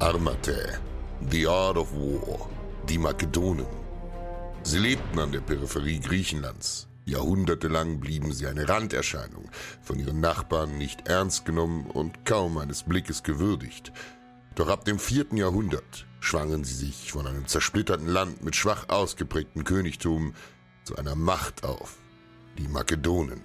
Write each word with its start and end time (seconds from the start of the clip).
Armate, 0.00 0.78
the 1.28 1.48
art 1.48 1.76
of 1.76 1.92
war, 1.92 2.48
die 2.88 2.98
Makedonen. 2.98 3.66
Sie 4.62 4.78
lebten 4.78 5.18
an 5.18 5.32
der 5.32 5.40
Peripherie 5.40 5.98
Griechenlands. 5.98 6.86
Jahrhundertelang 7.04 7.98
blieben 7.98 8.32
sie 8.32 8.46
eine 8.46 8.68
Randerscheinung, 8.68 9.50
von 9.82 9.98
ihren 9.98 10.20
Nachbarn 10.20 10.78
nicht 10.78 11.08
ernst 11.08 11.44
genommen 11.46 11.86
und 11.90 12.24
kaum 12.24 12.58
eines 12.58 12.84
Blickes 12.84 13.24
gewürdigt. 13.24 13.92
Doch 14.54 14.68
ab 14.68 14.84
dem 14.84 15.00
vierten 15.00 15.36
Jahrhundert 15.36 16.06
schwangen 16.20 16.62
sie 16.62 16.74
sich 16.74 17.10
von 17.10 17.26
einem 17.26 17.48
zersplitterten 17.48 18.06
Land 18.06 18.44
mit 18.44 18.54
schwach 18.54 18.88
ausgeprägtem 18.88 19.64
Königtum 19.64 20.32
zu 20.84 20.94
einer 20.94 21.16
Macht 21.16 21.64
auf. 21.64 21.96
Die 22.56 22.68
Makedonen. 22.68 23.42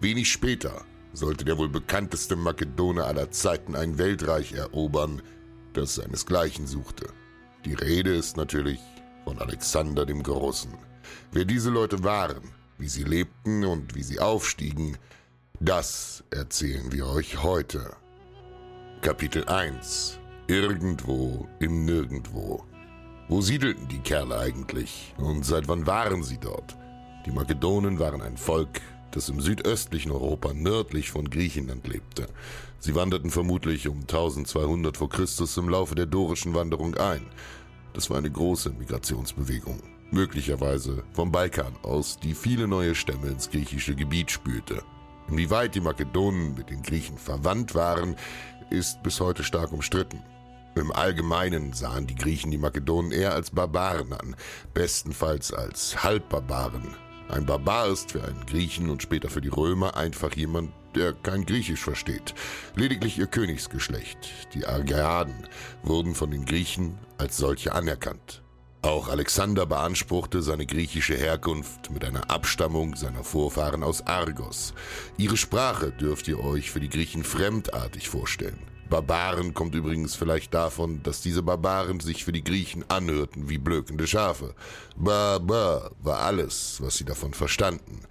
Wenig 0.00 0.30
später 0.30 0.84
sollte 1.14 1.46
der 1.46 1.56
wohl 1.56 1.70
bekannteste 1.70 2.36
Makedone 2.36 3.04
aller 3.04 3.30
Zeiten 3.30 3.74
ein 3.74 3.96
Weltreich 3.96 4.52
erobern, 4.52 5.22
das 5.76 5.96
seinesgleichen 5.96 6.66
suchte. 6.66 7.08
Die 7.64 7.74
Rede 7.74 8.14
ist 8.14 8.36
natürlich 8.36 8.80
von 9.24 9.38
Alexander 9.38 10.06
dem 10.06 10.22
Großen. 10.22 10.72
Wer 11.32 11.44
diese 11.44 11.70
Leute 11.70 12.02
waren, 12.04 12.42
wie 12.78 12.88
sie 12.88 13.04
lebten 13.04 13.64
und 13.64 13.94
wie 13.94 14.02
sie 14.02 14.20
aufstiegen, 14.20 14.96
das 15.60 16.24
erzählen 16.30 16.92
wir 16.92 17.06
euch 17.06 17.42
heute. 17.42 17.96
Kapitel 19.00 19.44
1 19.48 20.18
Irgendwo 20.46 21.48
im 21.60 21.84
Nirgendwo. 21.84 22.64
Wo 23.28 23.40
siedelten 23.40 23.88
die 23.88 24.00
Kerle 24.00 24.38
eigentlich 24.38 25.14
und 25.16 25.44
seit 25.44 25.68
wann 25.68 25.86
waren 25.86 26.22
sie 26.22 26.38
dort? 26.38 26.76
Die 27.24 27.30
Makedonen 27.30 27.98
waren 27.98 28.20
ein 28.20 28.36
Volk, 28.36 28.82
das 29.14 29.28
im 29.28 29.40
südöstlichen 29.40 30.10
Europa 30.10 30.52
nördlich 30.52 31.10
von 31.10 31.30
Griechenland 31.30 31.86
lebte. 31.86 32.26
Sie 32.80 32.94
wanderten 32.94 33.30
vermutlich 33.30 33.88
um 33.88 34.00
1200 34.00 34.96
vor 34.96 35.08
Christus 35.08 35.56
im 35.56 35.68
Laufe 35.68 35.94
der 35.94 36.06
dorischen 36.06 36.54
Wanderung 36.54 36.96
ein. 36.96 37.26
Das 37.92 38.10
war 38.10 38.18
eine 38.18 38.30
große 38.30 38.70
Migrationsbewegung, 38.70 39.80
möglicherweise 40.10 41.04
vom 41.12 41.30
Balkan 41.30 41.76
aus, 41.82 42.18
die 42.18 42.34
viele 42.34 42.66
neue 42.66 42.94
Stämme 42.94 43.28
ins 43.28 43.50
griechische 43.50 43.94
Gebiet 43.94 44.30
spülte. 44.30 44.82
Inwieweit 45.28 45.74
die 45.74 45.80
Makedonen 45.80 46.54
mit 46.54 46.70
den 46.70 46.82
Griechen 46.82 47.16
verwandt 47.16 47.74
waren, 47.74 48.16
ist 48.70 49.02
bis 49.02 49.20
heute 49.20 49.44
stark 49.44 49.72
umstritten. 49.72 50.22
Im 50.74 50.90
Allgemeinen 50.90 51.72
sahen 51.72 52.08
die 52.08 52.16
Griechen 52.16 52.50
die 52.50 52.58
Makedonen 52.58 53.12
eher 53.12 53.32
als 53.32 53.52
Barbaren 53.52 54.12
an, 54.12 54.36
bestenfalls 54.74 55.52
als 55.52 56.02
Halbbarbaren. 56.02 57.03
Ein 57.28 57.46
Barbar 57.46 57.88
ist 57.88 58.12
für 58.12 58.22
einen 58.22 58.44
Griechen 58.46 58.90
und 58.90 59.02
später 59.02 59.30
für 59.30 59.40
die 59.40 59.48
Römer 59.48 59.96
einfach 59.96 60.34
jemand, 60.36 60.72
der 60.94 61.12
kein 61.12 61.46
Griechisch 61.46 61.80
versteht. 61.80 62.34
Lediglich 62.76 63.18
ihr 63.18 63.26
Königsgeschlecht, 63.26 64.18
die 64.54 64.66
Argeaden, 64.66 65.34
wurden 65.82 66.14
von 66.14 66.30
den 66.30 66.44
Griechen 66.44 66.98
als 67.18 67.36
solche 67.36 67.72
anerkannt. 67.72 68.42
Auch 68.82 69.08
Alexander 69.08 69.64
beanspruchte 69.64 70.42
seine 70.42 70.66
griechische 70.66 71.14
Herkunft 71.14 71.90
mit 71.90 72.04
einer 72.04 72.30
Abstammung 72.30 72.94
seiner 72.96 73.24
Vorfahren 73.24 73.82
aus 73.82 74.06
Argos. 74.06 74.74
Ihre 75.16 75.38
Sprache 75.38 75.90
dürft 75.90 76.28
ihr 76.28 76.38
euch 76.38 76.70
für 76.70 76.80
die 76.80 76.90
Griechen 76.90 77.24
fremdartig 77.24 78.10
vorstellen. 78.10 78.73
Barbaren 78.90 79.54
kommt 79.54 79.74
übrigens 79.74 80.14
vielleicht 80.14 80.52
davon, 80.52 81.02
dass 81.02 81.20
diese 81.20 81.42
Barbaren 81.42 82.00
sich 82.00 82.24
für 82.24 82.32
die 82.32 82.44
Griechen 82.44 82.84
anhörten 82.88 83.48
wie 83.48 83.58
blökende 83.58 84.06
Schafe. 84.06 84.54
Barbar 84.96 85.90
war 86.02 86.20
alles, 86.20 86.78
was 86.80 86.96
sie 86.96 87.04
davon 87.04 87.34
verstanden. 87.34 88.02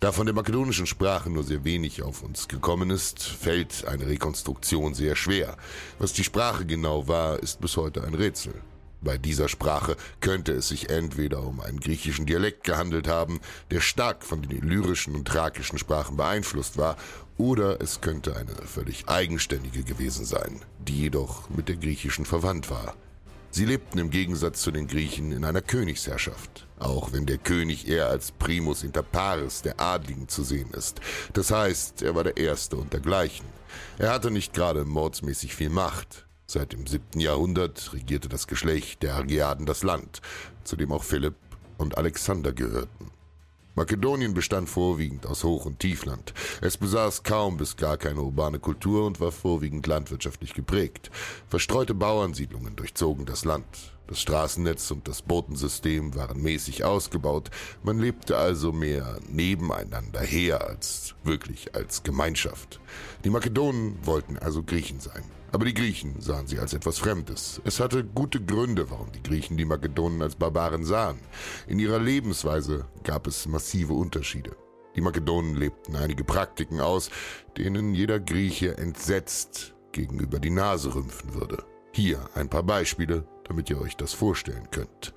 Da 0.00 0.12
von 0.12 0.26
der 0.26 0.34
makedonischen 0.34 0.86
Sprache 0.86 1.30
nur 1.30 1.44
sehr 1.44 1.64
wenig 1.64 2.02
auf 2.02 2.22
uns 2.22 2.46
gekommen 2.46 2.90
ist, 2.90 3.22
fällt 3.22 3.86
eine 3.86 4.06
Rekonstruktion 4.06 4.94
sehr 4.94 5.16
schwer. 5.16 5.56
Was 5.98 6.12
die 6.12 6.24
Sprache 6.24 6.66
genau 6.66 7.08
war, 7.08 7.38
ist 7.40 7.60
bis 7.60 7.76
heute 7.76 8.04
ein 8.04 8.14
Rätsel. 8.14 8.54
Bei 9.00 9.16
dieser 9.16 9.48
Sprache 9.48 9.96
könnte 10.20 10.52
es 10.52 10.68
sich 10.68 10.90
entweder 10.90 11.42
um 11.42 11.60
einen 11.60 11.78
griechischen 11.78 12.26
Dialekt 12.26 12.64
gehandelt 12.64 13.06
haben, 13.06 13.40
der 13.70 13.80
stark 13.80 14.24
von 14.24 14.42
den 14.42 14.50
illyrischen 14.50 15.14
und 15.14 15.26
thrakischen 15.26 15.78
Sprachen 15.78 16.16
beeinflusst 16.16 16.78
war, 16.78 16.96
oder 17.38 17.80
es 17.80 18.00
könnte 18.00 18.36
eine 18.36 18.54
völlig 18.66 19.08
eigenständige 19.08 19.82
gewesen 19.82 20.24
sein, 20.24 20.60
die 20.78 20.98
jedoch 21.02 21.48
mit 21.50 21.68
der 21.68 21.76
griechischen 21.76 22.24
verwandt 22.24 22.70
war. 22.70 22.94
Sie 23.50 23.64
lebten 23.64 23.98
im 23.98 24.10
Gegensatz 24.10 24.60
zu 24.60 24.70
den 24.70 24.86
Griechen 24.86 25.32
in 25.32 25.44
einer 25.44 25.62
Königsherrschaft, 25.62 26.66
auch 26.78 27.12
wenn 27.12 27.24
der 27.24 27.38
König 27.38 27.88
eher 27.88 28.08
als 28.08 28.30
Primus 28.30 28.82
inter 28.82 29.02
pares 29.02 29.62
der 29.62 29.80
Adligen 29.80 30.28
zu 30.28 30.42
sehen 30.42 30.70
ist. 30.72 31.00
Das 31.32 31.50
heißt, 31.50 32.02
er 32.02 32.14
war 32.14 32.24
der 32.24 32.36
Erste 32.36 32.76
und 32.76 32.92
dergleichen. 32.92 33.46
Er 33.98 34.12
hatte 34.12 34.30
nicht 34.30 34.52
gerade 34.52 34.84
mordsmäßig 34.84 35.54
viel 35.54 35.70
Macht, 35.70 36.28
Seit 36.50 36.72
dem 36.72 36.86
siebten 36.86 37.20
Jahrhundert 37.20 37.92
regierte 37.92 38.30
das 38.30 38.46
Geschlecht 38.46 39.02
der 39.02 39.16
Argeaden 39.16 39.66
das 39.66 39.82
Land, 39.82 40.22
zu 40.64 40.76
dem 40.76 40.92
auch 40.92 41.04
Philipp 41.04 41.34
und 41.76 41.98
Alexander 41.98 42.54
gehörten. 42.54 43.07
Makedonien 43.78 44.34
bestand 44.34 44.68
vorwiegend 44.68 45.24
aus 45.24 45.44
Hoch- 45.44 45.64
und 45.64 45.78
Tiefland. 45.78 46.34
Es 46.60 46.76
besaß 46.76 47.22
kaum 47.22 47.58
bis 47.58 47.76
gar 47.76 47.96
keine 47.96 48.22
urbane 48.22 48.58
Kultur 48.58 49.06
und 49.06 49.20
war 49.20 49.30
vorwiegend 49.30 49.86
landwirtschaftlich 49.86 50.52
geprägt. 50.52 51.12
Verstreute 51.46 51.94
Bauernsiedlungen 51.94 52.74
durchzogen 52.74 53.24
das 53.24 53.44
Land. 53.44 53.64
Das 54.08 54.20
Straßennetz 54.20 54.90
und 54.90 55.06
das 55.06 55.22
Botensystem 55.22 56.16
waren 56.16 56.42
mäßig 56.42 56.82
ausgebaut. 56.82 57.50
Man 57.84 58.00
lebte 58.00 58.36
also 58.36 58.72
mehr 58.72 59.20
nebeneinander 59.28 60.22
her 60.22 60.66
als 60.66 61.14
wirklich 61.22 61.76
als 61.76 62.02
Gemeinschaft. 62.02 62.80
Die 63.24 63.30
Makedonen 63.30 63.96
wollten 64.04 64.38
also 64.38 64.64
Griechen 64.64 64.98
sein. 64.98 65.22
Aber 65.50 65.64
die 65.64 65.74
Griechen 65.74 66.20
sahen 66.20 66.46
sie 66.46 66.58
als 66.58 66.74
etwas 66.74 66.98
Fremdes. 66.98 67.60
Es 67.64 67.80
hatte 67.80 68.04
gute 68.04 68.44
Gründe, 68.44 68.90
warum 68.90 69.10
die 69.12 69.22
Griechen 69.22 69.56
die 69.56 69.64
Makedonen 69.64 70.20
als 70.20 70.36
Barbaren 70.36 70.84
sahen. 70.84 71.18
In 71.66 71.78
ihrer 71.78 71.98
Lebensweise 71.98 72.86
gab 73.02 73.26
es 73.26 73.46
massive 73.46 73.94
Unterschiede. 73.94 74.56
Die 74.94 75.00
Makedonen 75.00 75.54
lebten 75.54 75.96
einige 75.96 76.24
Praktiken 76.24 76.80
aus, 76.80 77.10
denen 77.56 77.94
jeder 77.94 78.20
Grieche 78.20 78.76
entsetzt 78.76 79.74
gegenüber 79.92 80.38
die 80.38 80.50
Nase 80.50 80.94
rümpfen 80.94 81.34
würde. 81.34 81.64
Hier 81.92 82.28
ein 82.34 82.50
paar 82.50 82.62
Beispiele, 82.62 83.26
damit 83.44 83.70
ihr 83.70 83.80
euch 83.80 83.96
das 83.96 84.12
vorstellen 84.12 84.68
könnt. 84.70 85.14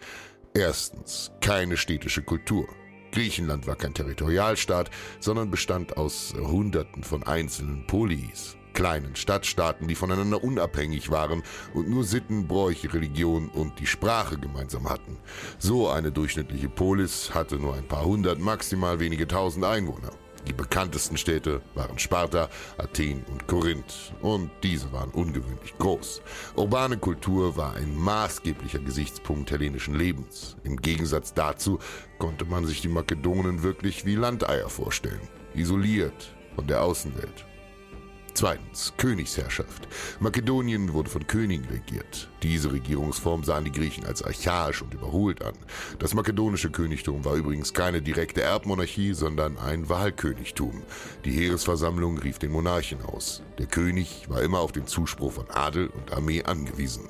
Erstens, 0.53 1.31
keine 1.41 1.77
städtische 1.77 2.21
Kultur. 2.21 2.67
Griechenland 3.11 3.67
war 3.67 3.75
kein 3.75 3.93
Territorialstaat, 3.93 4.89
sondern 5.19 5.51
bestand 5.51 5.97
aus 5.97 6.33
Hunderten 6.37 7.03
von 7.03 7.23
einzelnen 7.23 7.85
Polis. 7.87 8.55
Kleinen 8.73 9.15
Stadtstaaten, 9.15 9.87
die 9.87 9.95
voneinander 9.95 10.43
unabhängig 10.43 11.11
waren 11.11 11.43
und 11.73 11.89
nur 11.89 12.03
Sitten, 12.03 12.47
Bräuche, 12.47 12.93
Religion 12.93 13.49
und 13.49 13.79
die 13.79 13.87
Sprache 13.87 14.37
gemeinsam 14.37 14.89
hatten. 14.89 15.17
So 15.59 15.89
eine 15.89 16.11
durchschnittliche 16.11 16.69
Polis 16.69 17.33
hatte 17.33 17.57
nur 17.57 17.75
ein 17.75 17.87
paar 17.87 18.05
hundert, 18.05 18.39
maximal 18.39 18.99
wenige 18.99 19.27
tausend 19.27 19.65
Einwohner. 19.65 20.11
Die 20.47 20.53
bekanntesten 20.53 21.17
Städte 21.17 21.61
waren 21.75 21.99
Sparta, 21.99 22.49
Athen 22.77 23.23
und 23.31 23.47
Korinth 23.47 24.13
und 24.21 24.49
diese 24.63 24.91
waren 24.91 25.11
ungewöhnlich 25.11 25.77
groß. 25.77 26.21
Urbane 26.55 26.97
Kultur 26.97 27.55
war 27.55 27.75
ein 27.75 27.95
maßgeblicher 27.95 28.79
Gesichtspunkt 28.79 29.51
hellenischen 29.51 29.95
Lebens. 29.95 30.57
Im 30.63 30.77
Gegensatz 30.77 31.33
dazu 31.33 31.77
konnte 32.17 32.45
man 32.45 32.65
sich 32.65 32.81
die 32.81 32.87
Makedonen 32.87 33.61
wirklich 33.61 34.05
wie 34.05 34.15
Landeier 34.15 34.69
vorstellen, 34.69 35.21
isoliert 35.53 36.35
von 36.55 36.65
der 36.65 36.81
Außenwelt. 36.83 37.45
Zweitens, 38.33 38.93
Königsherrschaft. 38.97 39.87
Makedonien 40.19 40.93
wurde 40.93 41.09
von 41.09 41.27
Königen 41.27 41.65
regiert. 41.65 42.29
Diese 42.41 42.71
Regierungsform 42.71 43.43
sahen 43.43 43.65
die 43.65 43.71
Griechen 43.71 44.05
als 44.05 44.23
archaisch 44.23 44.81
und 44.81 44.93
überholt 44.93 45.43
an. 45.43 45.53
Das 45.99 46.13
makedonische 46.13 46.71
Königtum 46.71 47.25
war 47.25 47.35
übrigens 47.35 47.73
keine 47.73 48.01
direkte 48.01 48.41
Erbmonarchie, 48.41 49.13
sondern 49.13 49.57
ein 49.57 49.89
Wahlkönigtum. 49.89 50.81
Die 51.25 51.31
Heeresversammlung 51.31 52.17
rief 52.19 52.39
den 52.39 52.51
Monarchen 52.51 53.01
aus. 53.03 53.43
Der 53.59 53.65
König 53.65 54.29
war 54.29 54.41
immer 54.41 54.59
auf 54.59 54.71
den 54.71 54.87
Zuspruch 54.87 55.33
von 55.33 55.49
Adel 55.49 55.87
und 55.87 56.13
Armee 56.13 56.43
angewiesen. 56.43 57.09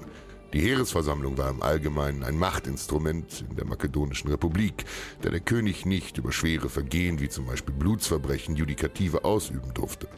Die 0.53 0.59
Heeresversammlung 0.59 1.37
war 1.37 1.49
im 1.49 1.61
Allgemeinen 1.61 2.23
ein 2.23 2.37
Machtinstrument 2.37 3.45
in 3.49 3.55
der 3.55 3.65
makedonischen 3.65 4.29
Republik, 4.29 4.83
da 5.21 5.29
der 5.29 5.39
König 5.39 5.85
nicht 5.85 6.17
über 6.17 6.33
schwere 6.33 6.67
Vergehen 6.67 7.21
wie 7.21 7.29
zum 7.29 7.45
Beispiel 7.45 7.73
Blutsverbrechen 7.73 8.57
Judikative 8.57 9.23
ausüben 9.23 9.73
durfte. 9.73 10.09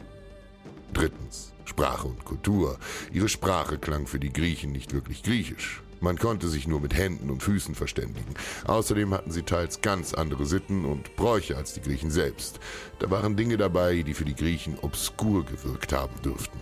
Drittens, 0.94 1.52
Sprache 1.64 2.06
und 2.06 2.24
Kultur. 2.24 2.78
Ihre 3.12 3.28
Sprache 3.28 3.78
klang 3.78 4.06
für 4.06 4.20
die 4.20 4.32
Griechen 4.32 4.70
nicht 4.70 4.94
wirklich 4.94 5.24
griechisch. 5.24 5.82
Man 6.00 6.18
konnte 6.18 6.46
sich 6.48 6.68
nur 6.68 6.80
mit 6.80 6.94
Händen 6.94 7.30
und 7.30 7.42
Füßen 7.42 7.74
verständigen. 7.74 8.34
Außerdem 8.66 9.12
hatten 9.12 9.32
sie 9.32 9.42
teils 9.42 9.80
ganz 9.80 10.14
andere 10.14 10.46
Sitten 10.46 10.84
und 10.84 11.16
Bräuche 11.16 11.56
als 11.56 11.74
die 11.74 11.80
Griechen 11.80 12.12
selbst. 12.12 12.60
Da 13.00 13.10
waren 13.10 13.36
Dinge 13.36 13.56
dabei, 13.56 14.02
die 14.02 14.14
für 14.14 14.24
die 14.24 14.36
Griechen 14.36 14.78
obskur 14.82 15.44
gewirkt 15.44 15.92
haben 15.92 16.14
dürften. 16.22 16.60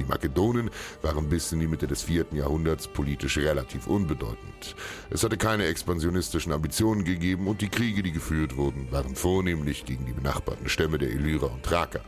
Die 0.00 0.04
Makedonen 0.04 0.70
waren 1.02 1.28
bis 1.28 1.52
in 1.52 1.60
die 1.60 1.68
Mitte 1.68 1.86
des 1.86 2.02
vierten 2.02 2.36
Jahrhunderts 2.36 2.88
politisch 2.88 3.38
relativ 3.38 3.86
unbedeutend. 3.86 4.74
Es 5.10 5.22
hatte 5.22 5.36
keine 5.36 5.66
expansionistischen 5.66 6.52
Ambitionen 6.52 7.04
gegeben 7.04 7.46
und 7.46 7.60
die 7.60 7.68
Kriege, 7.68 8.02
die 8.02 8.12
geführt 8.12 8.56
wurden, 8.56 8.90
waren 8.90 9.14
vornehmlich 9.14 9.84
gegen 9.84 10.06
die 10.06 10.12
benachbarten 10.12 10.68
Stämme 10.68 10.98
der 10.98 11.10
Illyrer 11.10 11.52
und 11.52 11.62
Thraker. 11.62 12.00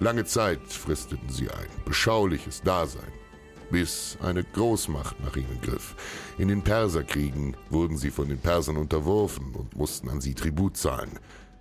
Lange 0.00 0.24
Zeit 0.24 0.66
fristeten 0.72 1.28
sie 1.28 1.50
ein 1.50 1.68
beschauliches 1.84 2.62
Dasein, 2.62 3.12
bis 3.70 4.16
eine 4.22 4.42
Großmacht 4.42 5.20
nach 5.20 5.36
ihnen 5.36 5.60
griff. 5.60 5.94
In 6.38 6.48
den 6.48 6.62
Perserkriegen 6.62 7.54
wurden 7.68 7.98
sie 7.98 8.10
von 8.10 8.26
den 8.26 8.38
Persern 8.38 8.78
unterworfen 8.78 9.54
und 9.54 9.76
mussten 9.76 10.08
an 10.08 10.22
sie 10.22 10.34
Tribut 10.34 10.78
zahlen. 10.78 11.18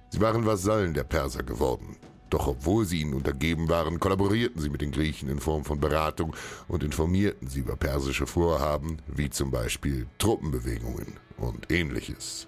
Sie 0.09 0.21
waren 0.21 0.45
Vasallen 0.45 0.93
der 0.93 1.03
Perser 1.03 1.43
geworden. 1.43 1.97
Doch 2.29 2.47
obwohl 2.47 2.85
sie 2.85 3.01
ihnen 3.01 3.13
untergeben 3.13 3.67
waren, 3.67 3.99
kollaborierten 3.99 4.61
sie 4.61 4.69
mit 4.69 4.79
den 4.81 4.91
Griechen 4.91 5.27
in 5.27 5.41
Form 5.41 5.65
von 5.65 5.81
Beratung 5.81 6.33
und 6.69 6.81
informierten 6.81 7.49
sie 7.49 7.59
über 7.59 7.75
persische 7.75 8.25
Vorhaben, 8.25 9.01
wie 9.07 9.29
zum 9.29 9.51
Beispiel 9.51 10.07
Truppenbewegungen 10.17 11.17
und 11.35 11.69
ähnliches. 11.69 12.47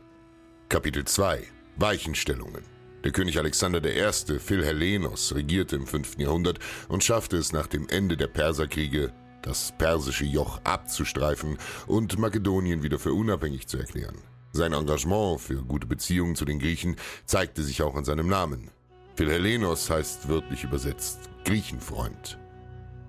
Kapitel 0.69 1.03
2 1.03 1.43
Weichenstellungen 1.75 2.70
der 3.03 3.11
König 3.11 3.37
Alexander 3.37 3.83
I., 3.83 4.39
Philhellenos, 4.39 5.33
regierte 5.35 5.75
im 5.75 5.87
5. 5.87 6.17
Jahrhundert 6.17 6.59
und 6.87 7.03
schaffte 7.03 7.37
es 7.37 7.51
nach 7.51 7.67
dem 7.67 7.87
Ende 7.89 8.17
der 8.17 8.27
Perserkriege, 8.27 9.11
das 9.41 9.73
persische 9.77 10.25
Joch 10.25 10.61
abzustreifen 10.63 11.57
und 11.87 12.19
Makedonien 12.19 12.83
wieder 12.83 12.99
für 12.99 13.13
unabhängig 13.13 13.67
zu 13.67 13.77
erklären. 13.77 14.17
Sein 14.53 14.73
Engagement 14.73 15.39
für 15.39 15.63
gute 15.63 15.87
Beziehungen 15.87 16.35
zu 16.35 16.45
den 16.45 16.59
Griechen 16.59 16.97
zeigte 17.25 17.63
sich 17.63 17.81
auch 17.81 17.95
an 17.95 18.05
seinem 18.05 18.27
Namen. 18.27 18.69
Philhellenos 19.15 19.89
heißt 19.89 20.29
wörtlich 20.29 20.63
übersetzt 20.63 21.29
Griechenfreund. 21.45 22.37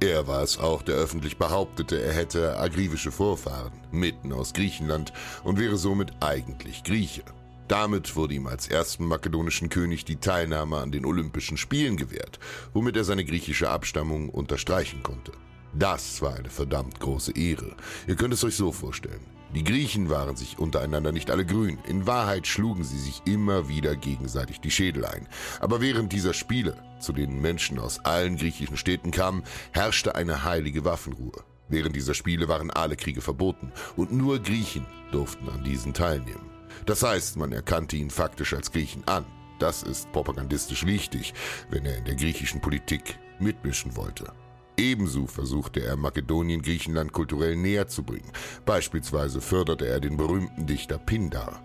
Er 0.01 0.27
war 0.27 0.43
es 0.43 0.59
auch, 0.59 0.83
der 0.83 0.97
öffentlich 0.97 1.37
behauptete, 1.37 2.01
er 2.03 2.13
hätte 2.13 2.59
agrivische 2.59 3.13
Vorfahren, 3.13 3.73
mitten 3.93 4.33
aus 4.33 4.53
Griechenland 4.53 5.13
und 5.45 5.61
wäre 5.61 5.77
somit 5.77 6.13
eigentlich 6.21 6.83
Grieche. 6.83 7.23
Damit 7.69 8.17
wurde 8.17 8.35
ihm 8.35 8.47
als 8.47 8.69
ersten 8.69 9.07
makedonischen 9.07 9.69
König 9.69 10.05
die 10.05 10.17
Teilnahme 10.17 10.79
an 10.79 10.93
den 10.93 11.07
Olympischen 11.07 11.57
Spielen 11.57 11.97
gewährt, 11.97 12.39
womit 12.73 12.97
er 12.97 13.05
seine 13.05 13.25
griechische 13.25 13.71
Abstammung 13.71 14.29
unterstreichen 14.29 15.03
konnte. 15.03 15.33
Das 15.73 16.21
war 16.21 16.35
eine 16.37 16.51
verdammt 16.51 17.01
große 17.01 17.33
Ehre. 17.33 17.75
Ihr 18.07 18.17
könnt 18.17 18.35
es 18.35 18.45
euch 18.45 18.57
so 18.57 18.73
vorstellen. 18.73 19.21
Die 19.55 19.65
Griechen 19.65 20.09
waren 20.09 20.35
sich 20.35 20.59
untereinander 20.59 21.13
nicht 21.13 21.31
alle 21.31 21.45
grün. 21.45 21.79
In 21.87 22.07
Wahrheit 22.07 22.47
schlugen 22.47 22.85
sie 22.85 22.99
sich 22.99 23.23
immer 23.27 23.69
wieder 23.69 23.97
gegenseitig 23.97 24.61
die 24.61 24.71
Schädel 24.71 25.05
ein. 25.05 25.29
Aber 25.61 25.83
während 25.83 26.13
dieser 26.13 26.33
Spiele, 26.33 26.77
zu 27.01 27.13
denen 27.13 27.41
Menschen 27.43 27.79
aus 27.79 27.99
allen 28.05 28.37
griechischen 28.37 28.79
Städten 28.79 29.11
kamen, 29.11 29.43
herrschte 29.73 30.15
eine 30.15 30.45
heilige 30.45 30.87
Waffenruhe. 30.87 31.45
Während 31.69 31.97
dieser 31.97 32.15
Spiele 32.15 32.49
waren 32.49 32.71
alle 32.71 32.97
Kriege 32.97 33.21
verboten 33.21 33.73
und 33.97 34.13
nur 34.13 34.39
Griechen 34.39 34.87
durften 35.11 35.49
an 35.49 35.65
diesen 35.65 35.93
teilnehmen. 35.93 36.52
Das 36.87 37.03
heißt, 37.03 37.37
man 37.37 37.53
erkannte 37.53 37.97
ihn 37.97 38.11
faktisch 38.11 38.55
als 38.55 38.73
Griechen 38.73 39.07
an. 39.07 39.25
Das 39.59 39.83
ist 39.83 40.11
propagandistisch 40.13 40.87
wichtig, 40.87 41.35
wenn 41.71 41.87
er 41.87 41.97
in 41.97 42.05
der 42.05 42.17
griechischen 42.17 42.61
Politik 42.61 43.19
mitmischen 43.39 43.97
wollte. 43.97 44.33
Ebenso 44.77 45.27
versuchte 45.27 45.81
er 45.81 45.97
Makedonien 45.97 46.63
Griechenland 46.63 47.13
kulturell 47.13 47.57
näher 47.57 47.89
zu 47.89 48.03
bringen. 48.03 48.33
Beispielsweise 48.65 49.41
förderte 49.41 49.87
er 49.87 50.01
den 50.01 50.17
berühmten 50.17 50.67
Dichter 50.67 50.99
Pindar. 50.99 51.61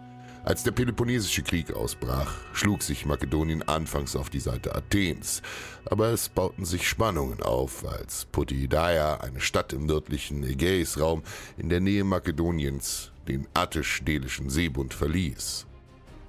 Als 0.48 0.64
der 0.64 0.72
Peloponnesische 0.72 1.44
Krieg 1.44 1.74
ausbrach, 1.74 2.34
schlug 2.54 2.82
sich 2.82 3.06
Makedonien 3.06 3.64
anfangs 3.64 4.16
auf 4.16 4.30
die 4.30 4.40
Seite 4.40 4.74
Athens, 4.74 5.42
aber 5.84 6.08
es 6.14 6.30
bauten 6.30 6.64
sich 6.64 6.88
Spannungen 6.88 7.44
auf, 7.44 7.86
als 7.86 8.24
Potidaia, 8.24 9.16
eine 9.16 9.42
Stadt 9.42 9.74
im 9.74 9.86
nördlichen 9.86 10.46
Ägäisraum 10.46 11.24
in 11.58 11.68
der 11.68 11.82
Nähe 11.82 12.06
Makedoniens, 12.06 13.12
den 13.28 13.46
attisch-delischen 13.54 14.50
Seebund 14.50 14.94
verließ. 14.94 15.66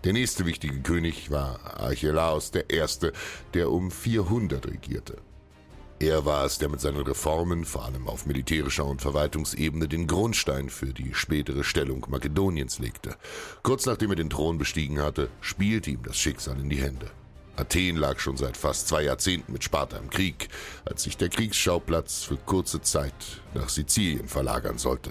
Der 0.03 0.15
nächste 0.15 0.47
wichtige 0.47 0.81
König 0.81 1.31
war 1.31 1.79
Archelaos 1.79 2.51
I., 2.57 3.13
der 3.55 3.71
um 3.71 3.93
400 3.93 4.67
regierte. 4.67 5.19
Er 6.01 6.25
war 6.25 6.45
es, 6.45 6.59
der 6.59 6.69
mit 6.69 6.81
seinen 6.81 7.03
Reformen, 7.03 7.65
vor 7.65 7.85
allem 7.85 8.07
auf 8.07 8.25
militärischer 8.25 8.85
und 8.85 9.03
Verwaltungsebene, 9.03 9.89
den 9.89 10.07
Grundstein 10.07 10.71
für 10.71 10.95
die 10.95 11.13
spätere 11.13 11.65
Stellung 11.65 12.07
Makedoniens 12.09 12.79
legte. 12.79 13.17
Kurz 13.65 13.85
nachdem 13.85 14.11
er 14.11 14.17
den 14.17 14.31
Thron 14.31 14.59
bestiegen 14.59 15.01
hatte, 15.01 15.29
spielte 15.41 15.91
ihm 15.91 16.05
das 16.05 16.17
Schicksal 16.17 16.61
in 16.61 16.71
die 16.71 16.81
Hände. 16.81 17.11
Athen 17.57 17.97
lag 17.97 18.21
schon 18.21 18.37
seit 18.37 18.57
fast 18.57 18.87
zwei 18.87 19.03
Jahrzehnten 19.03 19.53
mit 19.53 19.65
Sparta 19.65 19.97
im 19.97 20.09
Krieg, 20.09 20.49
als 20.85 21.03
sich 21.03 21.17
der 21.17 21.31
Kriegsschauplatz 21.31 22.23
für 22.23 22.37
kurze 22.37 22.81
Zeit 22.81 23.43
nach 23.55 23.69
Sizilien 23.69 24.29
verlagern 24.29 24.79
sollte. 24.79 25.11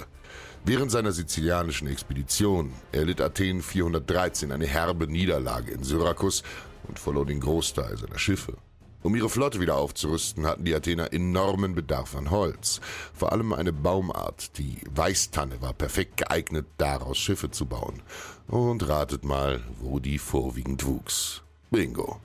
Während 0.63 0.89
seiner 0.89 1.11
sizilianischen 1.11 1.89
Expedition 1.89 2.71
erlitt 2.93 3.19
Athen 3.19 3.61
413 3.61 4.53
eine 4.53 4.67
herbe 4.67 5.07
Niederlage 5.07 5.73
in 5.73 5.83
Syrakus 5.83 6.43
und 6.87 6.97
verlor 6.97 7.25
den 7.25 7.41
Großteil 7.41 7.97
seiner 7.97 8.19
Schiffe. 8.19 8.53
Um 9.03 9.15
ihre 9.15 9.29
Flotte 9.29 9.61
wieder 9.61 9.77
aufzurüsten, 9.77 10.45
hatten 10.45 10.65
die 10.65 10.73
Athener 10.73 11.13
enormen 11.13 11.75
Bedarf 11.75 12.15
an 12.15 12.31
Holz. 12.31 12.81
Vor 13.13 13.31
allem 13.31 13.53
eine 13.53 13.71
Baumart, 13.71 14.57
die 14.57 14.77
Weißtanne, 14.93 15.61
war 15.61 15.73
perfekt 15.73 16.17
geeignet, 16.17 16.65
daraus 16.77 17.17
Schiffe 17.17 17.51
zu 17.51 17.67
bauen. 17.67 18.01
Und 18.47 18.87
ratet 18.87 19.23
mal, 19.23 19.63
wo 19.79 19.99
die 19.99 20.17
vorwiegend 20.17 20.85
wuchs. 20.85 21.43
Bingo. 21.69 22.19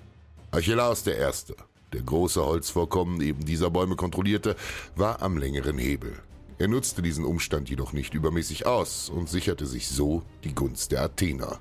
Archelaus 0.51 1.03
der 1.03 1.19
Erste, 1.19 1.57
der 1.93 2.03
große 2.03 2.45
Holzvorkommen 2.45 3.21
eben 3.21 3.45
dieser 3.45 3.71
Bäume 3.71 3.97
kontrollierte, 3.97 4.57
war 4.97 5.23
am 5.23 5.37
längeren 5.37 5.79
Hebel. 5.79 6.19
Er 6.59 6.69
nutzte 6.69 7.03
diesen 7.03 7.25
Umstand 7.25 7.69
jedoch 7.71 7.93
nicht 7.93 8.15
übermäßig 8.15 8.67
aus 8.67 9.11
und 9.11 9.29
sicherte 9.29 9.67
sich 9.67 9.89
so 9.89 10.23
die 10.45 10.55
Gunst 10.55 10.93
der 10.93 11.03
Athener. 11.03 11.59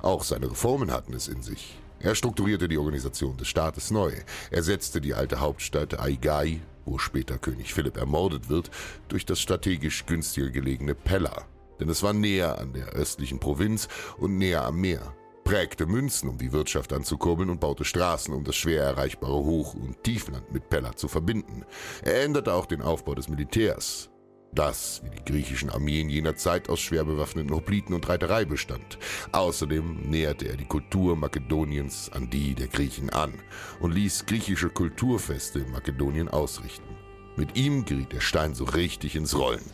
Auch 0.00 0.24
seine 0.24 0.50
Reformen 0.50 0.90
hatten 0.90 1.14
es 1.14 1.28
in 1.28 1.42
sich. 1.42 1.78
Er 2.02 2.14
strukturierte 2.14 2.68
die 2.68 2.78
Organisation 2.78 3.36
des 3.36 3.48
Staates 3.48 3.90
neu. 3.90 4.12
Er 4.50 4.62
setzte 4.62 5.00
die 5.00 5.14
alte 5.14 5.40
Hauptstadt 5.40 5.98
Aigai, 6.00 6.60
wo 6.84 6.98
später 6.98 7.38
König 7.38 7.72
Philipp 7.72 7.96
ermordet 7.96 8.48
wird, 8.48 8.70
durch 9.08 9.24
das 9.24 9.40
strategisch 9.40 10.04
günstiger 10.04 10.50
gelegene 10.50 10.96
Pella. 10.96 11.46
Denn 11.78 11.88
es 11.88 12.02
war 12.02 12.12
näher 12.12 12.58
an 12.58 12.72
der 12.72 12.88
östlichen 12.88 13.38
Provinz 13.38 13.88
und 14.18 14.36
näher 14.36 14.64
am 14.64 14.80
Meer 14.80 15.14
prägte 15.44 15.86
Münzen, 15.86 16.28
um 16.28 16.38
die 16.38 16.52
Wirtschaft 16.52 16.92
anzukurbeln 16.92 17.50
und 17.50 17.60
baute 17.60 17.84
Straßen, 17.84 18.32
um 18.32 18.44
das 18.44 18.56
schwer 18.56 18.82
erreichbare 18.84 19.34
Hoch- 19.34 19.74
und 19.74 20.02
Tiefland 20.02 20.52
mit 20.52 20.68
Pella 20.68 20.94
zu 20.96 21.08
verbinden. 21.08 21.64
Er 22.02 22.22
änderte 22.22 22.54
auch 22.54 22.66
den 22.66 22.82
Aufbau 22.82 23.14
des 23.14 23.28
Militärs. 23.28 24.11
Das, 24.52 25.02
wie 25.04 25.10
die 25.10 25.24
griechischen 25.24 25.70
Armeen 25.70 26.08
jener 26.08 26.36
Zeit 26.36 26.68
aus 26.68 26.80
schwer 26.80 27.04
bewaffneten 27.04 27.52
Hopliten 27.52 27.94
und 27.94 28.08
Reiterei 28.08 28.44
bestand. 28.44 28.98
Außerdem 29.32 30.10
näherte 30.10 30.48
er 30.48 30.56
die 30.56 30.64
Kultur 30.64 31.16
Makedoniens 31.16 32.10
an 32.12 32.30
die 32.30 32.54
der 32.54 32.68
Griechen 32.68 33.10
an 33.10 33.34
und 33.80 33.92
ließ 33.94 34.26
griechische 34.26 34.68
Kulturfeste 34.68 35.60
in 35.60 35.70
Makedonien 35.70 36.28
ausrichten. 36.28 36.96
Mit 37.36 37.56
ihm 37.56 37.84
geriet 37.84 38.12
der 38.12 38.20
Stein 38.20 38.54
so 38.54 38.64
richtig 38.64 39.16
ins 39.16 39.36
Rollen. 39.36 39.64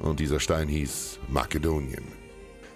Und 0.00 0.20
dieser 0.20 0.40
Stein 0.40 0.68
hieß 0.68 1.20
Makedonien. 1.28 2.04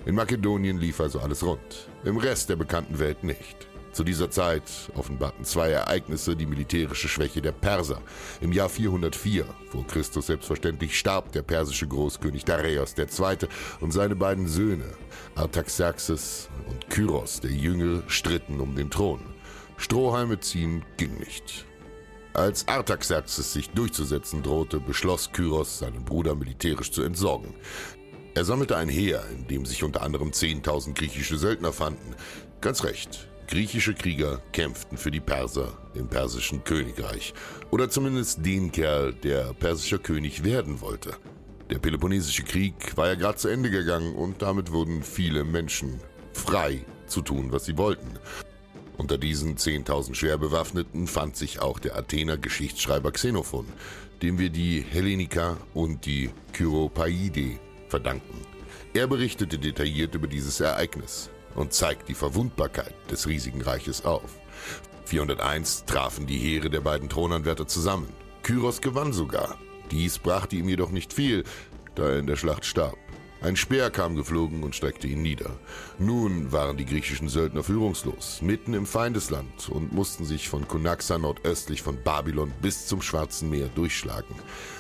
In 0.07 0.15
Makedonien 0.15 0.79
lief 0.79 1.01
also 1.01 1.21
alles 1.21 1.45
rund, 1.45 1.89
im 2.05 2.17
Rest 2.17 2.49
der 2.49 2.57
bekannten 2.57 2.99
Welt 2.99 3.23
nicht. 3.23 3.69
Zu 3.93 4.05
dieser 4.05 4.31
Zeit 4.31 4.63
offenbarten 4.95 5.45
zwei 5.45 5.71
Ereignisse 5.71 6.35
die 6.35 6.47
militärische 6.47 7.09
Schwäche 7.09 7.43
der 7.43 7.53
Perser. 7.53 8.01
Im 8.41 8.53
Jahr 8.53 8.71
404 8.71 9.45
vor 9.71 9.87
Christus 9.87 10.27
selbstverständlich 10.29 10.99
starb 10.99 11.33
der 11.33 11.43
persische 11.43 11.87
Großkönig 11.87 12.45
Dareios 12.45 12.95
II. 12.97 13.49
und 13.81 13.93
seine 13.93 14.17
beiden 14.17 14.49
Söhne 14.49 14.87
Artaxerxes 15.35 16.49
und 16.69 16.89
Kyros 16.89 17.41
der 17.41 17.51
Jüngere 17.51 18.03
stritten 18.07 18.61
um 18.61 18.75
den 18.75 18.91
Thron. 18.91 19.21
Strohhalme 19.77 20.41
ziehen 20.41 20.85
ging 20.97 21.19
nicht. 21.19 21.67
Als 22.33 22.67
Artaxerxes 22.69 23.53
sich 23.53 23.71
durchzusetzen 23.71 24.43
drohte, 24.43 24.81
beschloss 24.81 25.33
Kyros, 25.33 25.81
seinen 25.81 26.05
Bruder 26.05 26.35
militärisch 26.35 26.91
zu 26.91 27.03
entsorgen. 27.03 27.55
Er 28.35 28.47
sammelte 28.47 28.79
ein 28.79 28.89
Heer, 28.89 29.23
in 29.31 29.47
dem 29.49 29.67
sich 29.67 29.85
unter 29.85 30.01
anderem 30.01 30.31
10.000 30.31 30.95
griechische 30.95 31.37
Söldner 31.37 31.75
fanden. 31.75 32.17
Ganz 32.63 32.85
recht, 32.85 33.29
Griechische 33.53 33.93
Krieger 33.93 34.41
kämpften 34.53 34.97
für 34.97 35.11
die 35.11 35.21
Perser 35.21 35.77
im 35.93 36.09
persischen 36.09 36.65
Königreich. 36.65 37.35
Oder 37.71 37.91
zumindest 37.91 38.47
den 38.47 38.73
Kerl, 38.73 39.13
der 39.13 39.53
persischer 39.53 39.99
König 39.99 40.43
werden 40.43 40.81
wollte. 40.81 41.13
Der 41.69 41.79
Peloponnesische 41.79 42.45
Krieg 42.45 42.97
war 42.97 43.09
ja 43.09 43.15
gerade 43.15 43.37
zu 43.37 43.49
Ende 43.49 43.69
gegangen 43.69 44.15
und 44.15 44.41
damit 44.41 44.73
wurden 44.73 45.03
viele 45.03 45.45
Menschen 45.45 46.01
frei 46.33 46.87
zu 47.07 47.21
tun, 47.21 47.53
was 47.53 47.67
sie 47.67 47.77
wollten. 47.77 48.19
Unter 48.97 49.19
diesen 49.19 49.59
10.000 49.59 50.15
schwer 50.15 50.39
Bewaffneten 50.39 51.07
fand 51.07 51.37
sich 51.37 51.61
auch 51.61 51.79
der 51.79 51.97
Athener 51.97 52.39
Geschichtsschreiber 52.39 53.13
Xenophon, 53.13 53.67
dem 54.23 54.39
wir 54.39 54.49
die 54.49 54.81
Hellenika 54.81 55.59
und 55.75 56.07
die 56.07 56.31
Kyropaide 56.55 57.59
verdanken. 57.89 58.47
Er 58.95 59.09
berichtete 59.09 59.59
detailliert 59.59 60.15
über 60.15 60.27
dieses 60.27 60.59
Ereignis 60.61 61.29
und 61.55 61.73
zeigt 61.73 62.09
die 62.09 62.15
Verwundbarkeit 62.15 62.95
des 63.11 63.27
riesigen 63.27 63.63
Reiches 63.63 64.05
auf. 64.05 64.39
401 65.05 65.85
trafen 65.85 66.27
die 66.27 66.39
Heere 66.39 66.71
der 66.71 66.81
beiden 66.81 67.09
Thronanwärter 67.09 67.67
zusammen. 67.67 68.09
Kyros 68.43 68.81
gewann 68.81 69.13
sogar. 69.13 69.59
Dies 69.91 70.19
brachte 70.19 70.57
ihm 70.57 70.69
jedoch 70.69 70.91
nicht 70.91 71.13
viel, 71.13 71.45
da 71.95 72.05
er 72.05 72.19
in 72.19 72.27
der 72.27 72.37
Schlacht 72.37 72.65
starb. 72.65 72.97
Ein 73.43 73.57
Speer 73.57 73.91
kam 73.91 74.15
geflogen 74.15 74.63
und 74.63 74.77
streckte 74.77 75.09
ihn 75.09 75.21
nieder. 75.21 75.51
Nun 75.99 76.53
waren 76.53 76.77
die 76.77 76.85
griechischen 76.85 77.29
Söldner 77.29 77.65
führungslos, 77.65 78.41
mitten 78.41 78.73
im 78.73 78.87
Feindesland 78.87 79.69
und 79.69 79.93
mussten 79.93 80.25
sich 80.25 80.49
von 80.49 80.69
Kunaxa 80.69 81.19
nordöstlich 81.19 81.83
von 81.83 82.01
Babylon 82.05 82.53
bis 82.63 82.87
zum 82.87 83.03
Schwarzen 83.03 83.51
Meer 83.51 83.67
durchschlagen. 83.75 84.37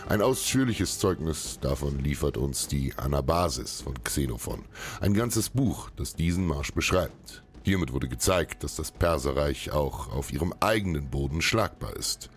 Ein 0.08 0.22
ausführliches 0.22 1.00
Zeugnis 1.00 1.58
davon 1.60 1.98
liefert 1.98 2.36
uns 2.36 2.68
die 2.68 2.94
Anabasis 2.96 3.80
von 3.80 3.94
Xenophon, 4.04 4.64
ein 5.00 5.12
ganzes 5.12 5.50
Buch, 5.50 5.90
das 5.96 6.14
diesen 6.14 6.46
Marsch 6.46 6.72
beschreibt. 6.72 7.42
Hiermit 7.64 7.92
wurde 7.92 8.06
gezeigt, 8.06 8.62
dass 8.62 8.76
das 8.76 8.92
Perserreich 8.92 9.72
auch 9.72 10.12
auf 10.12 10.32
ihrem 10.32 10.54
eigenen 10.60 11.10
Boden 11.10 11.42
schlagbar 11.42 11.96
ist. 11.96 12.30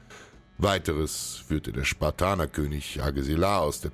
Weiteres 0.57 1.43
führte 1.47 1.73
der 1.73 1.83
Spartanerkönig 1.83 3.03
Agesilaos 3.03 3.83
II. 3.83 3.91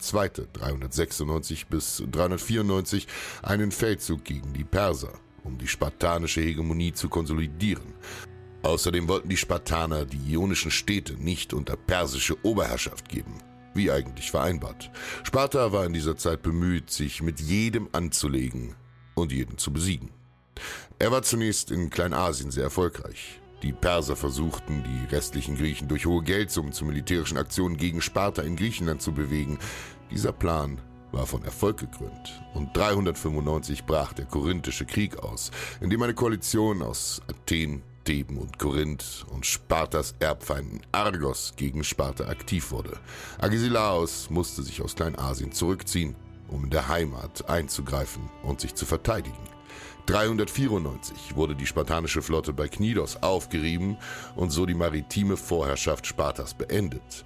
396 0.54 1.66
bis 1.68 2.04
394 2.12 3.08
einen 3.42 3.72
Feldzug 3.72 4.24
gegen 4.24 4.54
die 4.54 4.64
Perser, 4.64 5.14
um 5.44 5.58
die 5.58 5.68
spartanische 5.68 6.42
Hegemonie 6.42 6.94
zu 6.94 7.10
konsolidieren. 7.10 7.96
Außerdem 8.62 9.08
wollten 9.08 9.30
die 9.30 9.38
Spartaner 9.38 10.06
die 10.06 10.34
ionischen 10.34 10.70
Städte 10.70 11.16
nicht 11.16 11.56
unter 11.56 11.76
persische 11.76 12.38
Oberherrschaft 12.46 13.10
geben, 13.10 13.40
wie 13.74 13.90
eigentlich 13.90 14.30
vereinbart. 14.30 14.92
Sparta 15.24 15.72
war 15.72 15.88
in 15.88 15.94
dieser 15.94 16.16
Zeit 16.16 16.44
bemüht, 16.44 16.92
sich 16.92 17.24
mit 17.24 17.40
jedem 17.40 17.90
anzulegen 17.92 18.76
und 19.16 19.32
jeden 19.32 19.58
zu 19.58 19.74
besiegen. 19.74 20.12
Er 21.00 21.12
war 21.12 21.24
zunächst 21.24 21.72
in 21.72 21.90
Kleinasien 21.90 22.52
sehr 22.52 22.66
erfolgreich. 22.66 23.41
Die 23.64 23.74
Perser 23.74 24.16
versuchten, 24.16 24.84
die 24.84 25.14
restlichen 25.14 25.56
Griechen 25.56 25.88
durch 25.88 26.08
hohe 26.08 26.24
Geldsummen 26.24 26.74
zu 26.74 26.84
militärischen 26.84 27.38
Aktionen 27.38 27.78
gegen 27.78 28.02
Sparta 28.02 28.42
in 28.42 28.56
Griechenland 28.56 29.02
zu 29.04 29.12
bewegen. 29.12 29.60
Dieser 30.10 30.32
Plan 30.32 30.80
war 31.12 31.28
von 31.28 31.44
Erfolg 31.44 31.78
gekrönt 31.78 32.42
und 32.56 32.76
395 32.76 33.86
brach 33.86 34.14
der 34.14 34.26
Korinthische 34.26 34.86
Krieg 34.86 35.20
aus, 35.20 35.52
in 35.80 35.90
dem 35.92 36.02
eine 36.02 36.16
Koalition 36.16 36.82
aus 36.82 37.22
Athen, 37.30 37.84
Theben 38.04 38.38
und 38.38 38.58
Korinth 38.58 39.26
und 39.30 39.46
Spartas 39.46 40.16
Erbfeinden 40.20 40.82
Argos 40.92 41.54
gegen 41.56 41.84
Sparta 41.84 42.26
aktiv 42.26 42.72
wurde. 42.72 42.98
Agesilaos 43.40 44.30
musste 44.32 44.64
sich 44.64 44.82
aus 44.82 44.96
Kleinasien 44.96 45.52
zurückziehen, 45.52 46.16
um 46.48 46.64
in 46.64 46.70
der 46.72 46.88
Heimat 46.88 47.48
einzugreifen 47.48 48.30
und 48.44 48.60
sich 48.60 48.74
zu 48.74 48.88
verteidigen. 48.88 49.38
394 50.08 51.36
wurde 51.36 51.56
die 51.56 51.66
spartanische 51.66 52.22
Flotte 52.22 52.54
bei 52.54 52.68
Knidos 52.68 53.22
aufgerieben 53.22 53.98
und 54.36 54.50
so 54.50 54.66
die 54.66 54.74
maritime 54.74 55.38
Vorherrschaft 55.38 56.08
Spartas 56.08 56.54
beendet. 56.54 57.26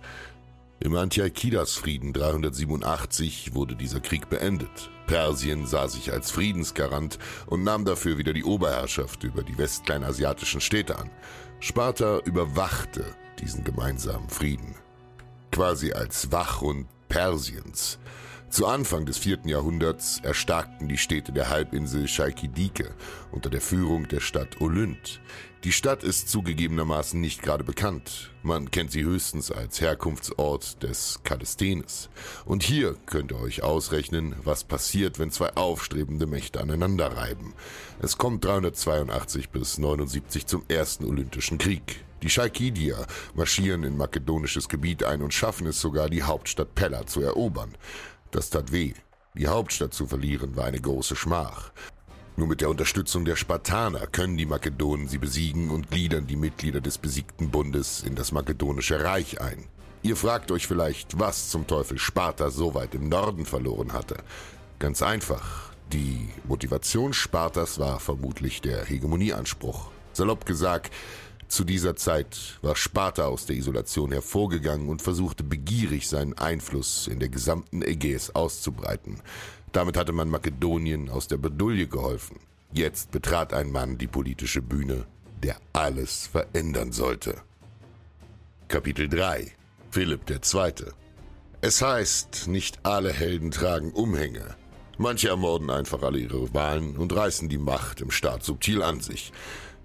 Im 0.79 0.95
Antiochidas-Frieden 0.95 2.11
387 2.13 3.55
wurde 3.55 3.75
dieser 3.75 4.01
Krieg 4.01 4.29
beendet. 4.29 4.91
Persien 5.07 5.65
sah 5.65 5.87
sich 5.87 6.11
als 6.11 6.31
Friedensgarant 6.31 7.17
und 7.45 7.63
nahm 7.63 7.85
dafür 7.85 8.17
wieder 8.17 8.33
die 8.33 8.43
Oberherrschaft 8.43 9.23
über 9.23 9.43
die 9.43 9.57
westkleinasiatischen 9.57 10.61
Städte 10.61 10.99
an. 10.99 11.09
Sparta 11.59 12.19
überwachte 12.25 13.05
diesen 13.39 13.63
gemeinsamen 13.63 14.29
Frieden. 14.29 14.75
Quasi 15.51 15.93
als 15.93 16.31
Wachhund 16.31 16.87
Persiens. 17.07 17.97
Zu 18.55 18.67
Anfang 18.67 19.05
des 19.05 19.17
vierten 19.17 19.49
Jahrhunderts 19.49 20.21
erstarkten 20.23 20.87
die 20.87 20.97
Städte 20.97 21.33
der 21.33 21.49
Halbinsel 21.49 22.05
Chalkidike 22.05 22.95
unter 23.33 23.49
der 23.49 23.59
Führung 23.59 24.07
der 24.07 24.21
Stadt 24.21 24.61
Olynt. 24.61 25.19
Die 25.65 25.73
Stadt 25.73 26.05
ist 26.05 26.29
zugegebenermaßen 26.29 27.19
nicht 27.19 27.41
gerade 27.41 27.65
bekannt. 27.65 28.31
Man 28.43 28.71
kennt 28.71 28.93
sie 28.93 29.03
höchstens 29.03 29.51
als 29.51 29.81
Herkunftsort 29.81 30.81
des 30.83 31.19
Kallisthenes. 31.25 32.09
Und 32.45 32.63
hier 32.63 32.95
könnt 33.05 33.33
ihr 33.33 33.41
euch 33.41 33.61
ausrechnen, 33.61 34.37
was 34.45 34.63
passiert, 34.63 35.19
wenn 35.19 35.31
zwei 35.31 35.51
aufstrebende 35.57 36.25
Mächte 36.25 36.61
aneinander 36.61 37.07
reiben. 37.07 37.55
Es 38.01 38.17
kommt 38.17 38.45
382 38.45 39.49
bis 39.49 39.79
79 39.79 40.45
zum 40.45 40.63
ersten 40.69 41.03
Olympischen 41.03 41.57
Krieg. 41.57 42.05
Die 42.23 42.29
Chalkidier 42.29 43.05
marschieren 43.35 43.83
in 43.83 43.97
makedonisches 43.97 44.69
Gebiet 44.69 45.03
ein 45.03 45.21
und 45.21 45.33
schaffen 45.33 45.67
es 45.67 45.79
sogar, 45.81 46.09
die 46.09 46.23
Hauptstadt 46.23 46.73
Pella 46.73 47.05
zu 47.05 47.21
erobern. 47.21 47.75
Das 48.35 48.49
tat 48.49 48.73
weh. 48.73 48.91
Die 49.35 49.47
Hauptstadt 49.47 49.93
zu 49.93 50.07
verlieren 50.07 50.57
war 50.57 50.65
eine 50.65 50.81
große 50.81 51.15
Schmach. 51.15 51.71
Nur 52.35 52.47
mit 52.47 52.59
der 52.59 52.69
Unterstützung 52.69 53.23
der 53.23 53.37
Spartaner 53.37 54.07
können 54.07 54.35
die 54.35 54.45
Makedonen 54.45 55.07
sie 55.07 55.19
besiegen 55.19 55.69
und 55.69 55.89
gliedern 55.89 56.27
die 56.27 56.35
Mitglieder 56.35 56.81
des 56.81 56.97
besiegten 56.97 57.49
Bundes 57.49 58.03
in 58.03 58.15
das 58.15 58.33
makedonische 58.33 59.01
Reich 59.01 59.39
ein. 59.39 59.69
Ihr 60.03 60.17
fragt 60.17 60.51
euch 60.51 60.67
vielleicht, 60.67 61.17
was 61.17 61.49
zum 61.49 61.65
Teufel 61.65 61.97
Sparta 61.97 62.49
so 62.49 62.75
weit 62.75 62.93
im 62.93 63.07
Norden 63.07 63.45
verloren 63.45 63.93
hatte. 63.93 64.17
Ganz 64.79 65.01
einfach. 65.01 65.71
Die 65.93 66.27
Motivation 66.43 67.13
Spartas 67.13 67.79
war 67.79 68.01
vermutlich 68.01 68.59
der 68.59 68.83
Hegemonieanspruch. 68.83 69.91
Salopp 70.11 70.45
gesagt, 70.45 70.93
zu 71.47 71.63
dieser 71.63 71.95
Zeit 71.95 72.59
war 72.61 72.75
Sparta 72.75 73.25
aus 73.25 73.45
der 73.45 73.55
Isolation 73.55 74.11
hervorgegangen 74.11 74.89
und 74.89 75.01
versuchte 75.01 75.43
begierig 75.43 76.07
seinen 76.07 76.37
Einfluss 76.37 77.07
in 77.07 77.19
der 77.19 77.29
gesamten 77.29 77.81
Ägäis 77.81 78.35
auszubreiten. 78.35 79.21
Damit 79.71 79.97
hatte 79.97 80.11
man 80.11 80.29
Makedonien 80.29 81.09
aus 81.09 81.27
der 81.27 81.37
Bedulie 81.37 81.87
geholfen. 81.87 82.39
Jetzt 82.71 83.11
betrat 83.11 83.53
ein 83.53 83.71
Mann 83.71 83.97
die 83.97 84.07
politische 84.07 84.61
Bühne, 84.61 85.05
der 85.43 85.57
alles 85.73 86.27
verändern 86.27 86.91
sollte. 86.91 87.35
Kapitel 88.67 89.07
3 89.07 89.51
Philipp 89.91 90.29
II. 90.29 90.73
Es 91.61 91.81
heißt, 91.81 92.47
nicht 92.47 92.79
alle 92.83 93.13
Helden 93.13 93.51
tragen 93.51 93.91
Umhänge. 93.91 94.55
Manche 94.97 95.29
ermorden 95.29 95.69
einfach 95.69 96.03
alle 96.03 96.19
ihre 96.19 96.53
Wahlen 96.53 96.95
und 96.95 97.13
reißen 97.13 97.49
die 97.49 97.57
Macht 97.57 98.01
im 98.01 98.11
Staat 98.11 98.43
subtil 98.43 98.81
an 98.81 99.01
sich. 99.01 99.33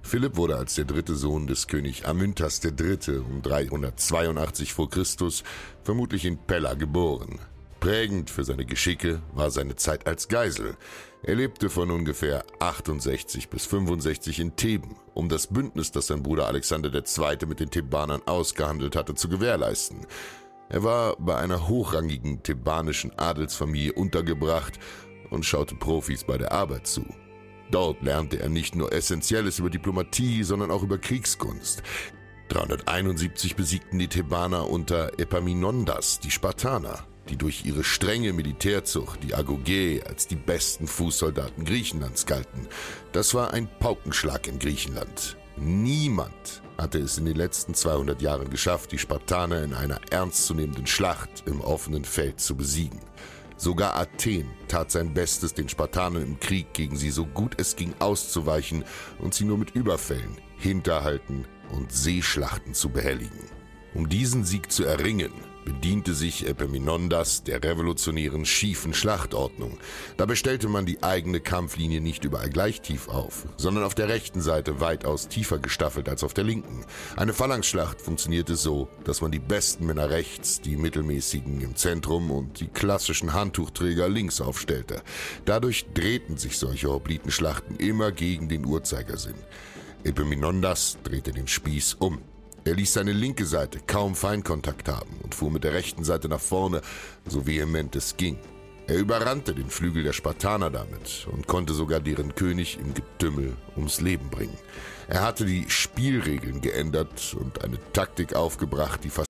Philipp 0.02 0.36
wurde 0.36 0.56
als 0.56 0.74
der 0.74 0.84
dritte 0.84 1.14
Sohn 1.14 1.46
des 1.46 1.66
König 1.66 2.06
Amyntas 2.06 2.60
III. 2.64 3.18
um 3.18 3.42
382 3.42 4.72
vor 4.72 4.90
Christus 4.90 5.44
vermutlich 5.84 6.24
in 6.24 6.38
Pella 6.38 6.74
geboren. 6.74 7.38
Prägend 7.80 8.28
für 8.28 8.44
seine 8.44 8.66
Geschicke 8.66 9.22
war 9.32 9.50
seine 9.50 9.76
Zeit 9.76 10.06
als 10.06 10.28
Geisel. 10.28 10.76
Er 11.22 11.34
lebte 11.34 11.70
von 11.70 11.90
ungefähr 11.90 12.44
68 12.58 13.48
bis 13.48 13.66
65 13.66 14.40
in 14.40 14.56
Theben, 14.56 14.96
um 15.14 15.28
das 15.28 15.46
Bündnis, 15.46 15.90
das 15.90 16.06
sein 16.06 16.22
Bruder 16.22 16.46
Alexander 16.46 16.92
II. 16.92 17.46
mit 17.46 17.60
den 17.60 17.70
Thebanern 17.70 18.22
ausgehandelt 18.26 18.96
hatte, 18.96 19.14
zu 19.14 19.28
gewährleisten. 19.28 20.06
Er 20.68 20.84
war 20.84 21.16
bei 21.18 21.36
einer 21.36 21.68
hochrangigen 21.68 22.42
thebanischen 22.42 23.18
Adelsfamilie 23.18 23.92
untergebracht 23.92 24.78
und 25.30 25.44
schaute 25.44 25.74
Profis 25.74 26.24
bei 26.24 26.38
der 26.38 26.52
Arbeit 26.52 26.86
zu. 26.86 27.04
Dort 27.70 28.02
lernte 28.02 28.40
er 28.40 28.48
nicht 28.48 28.74
nur 28.74 28.92
Essentielles 28.92 29.58
über 29.58 29.70
Diplomatie, 29.70 30.42
sondern 30.42 30.70
auch 30.70 30.82
über 30.82 30.98
Kriegskunst. 30.98 31.82
371 32.48 33.54
besiegten 33.54 33.98
die 33.98 34.08
Thebaner 34.08 34.68
unter 34.68 35.18
Epaminondas, 35.20 36.18
die 36.18 36.32
Spartaner, 36.32 37.06
die 37.28 37.36
durch 37.36 37.64
ihre 37.64 37.84
strenge 37.84 38.32
Militärzucht 38.32 39.22
die 39.22 39.34
Agogäe 39.34 40.04
als 40.04 40.26
die 40.26 40.34
besten 40.34 40.88
Fußsoldaten 40.88 41.64
Griechenlands 41.64 42.26
galten. 42.26 42.66
Das 43.12 43.34
war 43.34 43.52
ein 43.52 43.68
Paukenschlag 43.78 44.48
in 44.48 44.58
Griechenland. 44.58 45.36
Niemand 45.56 46.62
hatte 46.76 46.98
es 46.98 47.18
in 47.18 47.26
den 47.26 47.36
letzten 47.36 47.74
200 47.74 48.20
Jahren 48.20 48.50
geschafft, 48.50 48.90
die 48.90 48.98
Spartaner 48.98 49.62
in 49.62 49.74
einer 49.74 50.00
ernstzunehmenden 50.10 50.86
Schlacht 50.86 51.44
im 51.46 51.60
offenen 51.60 52.04
Feld 52.04 52.40
zu 52.40 52.56
besiegen. 52.56 52.98
Sogar 53.60 53.94
Athen 53.94 54.48
tat 54.68 54.90
sein 54.90 55.12
Bestes, 55.12 55.52
den 55.52 55.68
Spartanern 55.68 56.22
im 56.22 56.40
Krieg 56.40 56.72
gegen 56.72 56.96
sie 56.96 57.10
so 57.10 57.26
gut 57.26 57.60
es 57.60 57.76
ging 57.76 57.92
auszuweichen 57.98 58.86
und 59.18 59.34
sie 59.34 59.44
nur 59.44 59.58
mit 59.58 59.72
Überfällen, 59.72 60.38
Hinterhalten 60.56 61.44
und 61.70 61.92
Seeschlachten 61.92 62.72
zu 62.72 62.88
behelligen. 62.88 63.50
Um 63.92 64.08
diesen 64.08 64.44
Sieg 64.44 64.72
zu 64.72 64.84
erringen, 64.84 65.32
bediente 65.70 66.14
sich 66.14 66.48
Epaminondas 66.48 67.44
der 67.44 67.62
revolutionären 67.62 68.44
schiefen 68.44 68.92
Schlachtordnung. 68.92 69.78
Dabei 70.16 70.34
stellte 70.34 70.68
man 70.68 70.84
die 70.84 71.00
eigene 71.04 71.38
Kampflinie 71.38 72.00
nicht 72.00 72.24
überall 72.24 72.50
gleich 72.50 72.80
tief 72.80 73.06
auf, 73.08 73.46
sondern 73.56 73.84
auf 73.84 73.94
der 73.94 74.08
rechten 74.08 74.40
Seite 74.40 74.80
weitaus 74.80 75.28
tiefer 75.28 75.60
gestaffelt 75.60 76.08
als 76.08 76.24
auf 76.24 76.34
der 76.34 76.42
linken. 76.42 76.84
Eine 77.16 77.32
Phalanxschlacht 77.32 78.00
funktionierte 78.00 78.56
so, 78.56 78.88
dass 79.04 79.20
man 79.20 79.30
die 79.30 79.38
besten 79.38 79.86
Männer 79.86 80.10
rechts, 80.10 80.60
die 80.60 80.76
mittelmäßigen 80.76 81.60
im 81.60 81.76
Zentrum 81.76 82.32
und 82.32 82.58
die 82.58 82.68
klassischen 82.68 83.32
Handtuchträger 83.32 84.08
links 84.08 84.40
aufstellte. 84.40 85.02
Dadurch 85.44 85.86
drehten 85.94 86.36
sich 86.36 86.58
solche 86.58 86.90
Hoplitenschlachten 86.90 87.76
immer 87.76 88.10
gegen 88.10 88.48
den 88.48 88.66
Uhrzeigersinn. 88.66 89.36
Epaminondas 90.02 90.98
drehte 91.04 91.30
den 91.30 91.46
Spieß 91.46 91.94
um. 91.94 92.18
Er 92.64 92.74
ließ 92.74 92.92
seine 92.92 93.12
linke 93.12 93.46
Seite 93.46 93.80
kaum 93.86 94.14
Feinkontakt 94.14 94.88
haben 94.88 95.18
und 95.22 95.34
fuhr 95.34 95.50
mit 95.50 95.64
der 95.64 95.72
rechten 95.72 96.04
Seite 96.04 96.28
nach 96.28 96.40
vorne, 96.40 96.82
so 97.26 97.46
vehement 97.46 97.96
es 97.96 98.16
ging. 98.16 98.38
Er 98.86 98.98
überrannte 98.98 99.54
den 99.54 99.70
Flügel 99.70 100.02
der 100.02 100.12
Spartaner 100.12 100.68
damit 100.68 101.26
und 101.32 101.46
konnte 101.46 101.72
sogar 101.72 102.00
deren 102.00 102.34
König 102.34 102.78
im 102.78 102.92
Getümmel 102.92 103.56
ums 103.76 104.00
Leben 104.00 104.28
bringen. 104.30 104.58
Er 105.08 105.22
hatte 105.22 105.44
die 105.46 105.70
Spielregeln 105.70 106.60
geändert 106.60 107.36
und 107.38 107.64
eine 107.64 107.78
Taktik 107.92 108.34
aufgebracht, 108.34 109.04
die 109.04 109.10
fast 109.10 109.29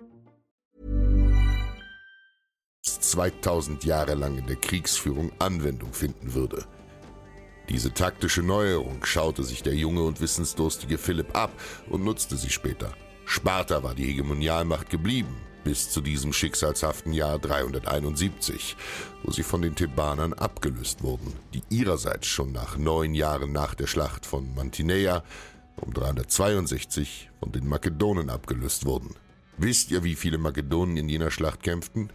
2000 3.11 3.83
Jahre 3.83 4.15
lang 4.15 4.37
in 4.37 4.47
der 4.47 4.55
Kriegsführung 4.55 5.33
Anwendung 5.37 5.93
finden 5.93 6.33
würde. 6.33 6.63
Diese 7.67 7.93
taktische 7.93 8.41
Neuerung 8.41 9.03
schaute 9.03 9.43
sich 9.43 9.63
der 9.63 9.75
junge 9.75 10.03
und 10.03 10.21
wissensdurstige 10.21 10.97
Philipp 10.97 11.35
ab 11.35 11.51
und 11.89 12.05
nutzte 12.05 12.37
sie 12.37 12.49
später. 12.49 12.93
Sparta 13.25 13.83
war 13.83 13.95
die 13.95 14.05
Hegemonialmacht 14.05 14.89
geblieben, 14.89 15.35
bis 15.65 15.89
zu 15.89 15.99
diesem 15.99 16.31
schicksalshaften 16.31 17.11
Jahr 17.11 17.37
371, 17.37 18.77
wo 19.23 19.31
sie 19.31 19.43
von 19.43 19.61
den 19.61 19.75
Thebanern 19.75 20.33
abgelöst 20.33 21.03
wurden, 21.03 21.33
die 21.53 21.63
ihrerseits 21.69 22.27
schon 22.27 22.53
nach 22.53 22.77
neun 22.77 23.13
Jahren 23.13 23.51
nach 23.51 23.75
der 23.75 23.87
Schlacht 23.87 24.25
von 24.25 24.55
Mantinea 24.55 25.23
um 25.75 25.93
362 25.93 27.29
von 27.39 27.51
den 27.51 27.67
Makedonen 27.67 28.29
abgelöst 28.29 28.85
wurden. 28.85 29.15
Wisst 29.57 29.91
ihr, 29.91 30.03
wie 30.03 30.15
viele 30.15 30.37
Makedonen 30.37 30.97
in 30.97 31.09
jener 31.09 31.31
Schlacht 31.31 31.61
kämpften? 31.61 32.09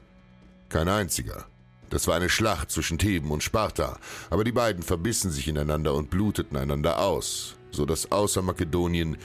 Kein 0.69 0.89
einziger. 0.89 1.47
Das 1.91 2.09
war 2.09 2.17
eine 2.17 2.29
Schlacht 2.29 2.71
zwischen 2.71 2.99
Theben 2.99 3.31
und 3.31 3.43
Sparta, 3.43 3.99
aber 4.31 4.43
die 4.43 4.53
beiden 4.53 4.83
verbissen 4.83 5.31
sich 5.31 5.47
ineinander 5.47 5.95
und 5.95 6.11
bluteten 6.11 6.57
einander 6.57 6.99
aus, 6.99 7.57
so 7.71 7.87
dass 7.87 8.11
außer 8.11 8.43
Makedonien 8.43 9.17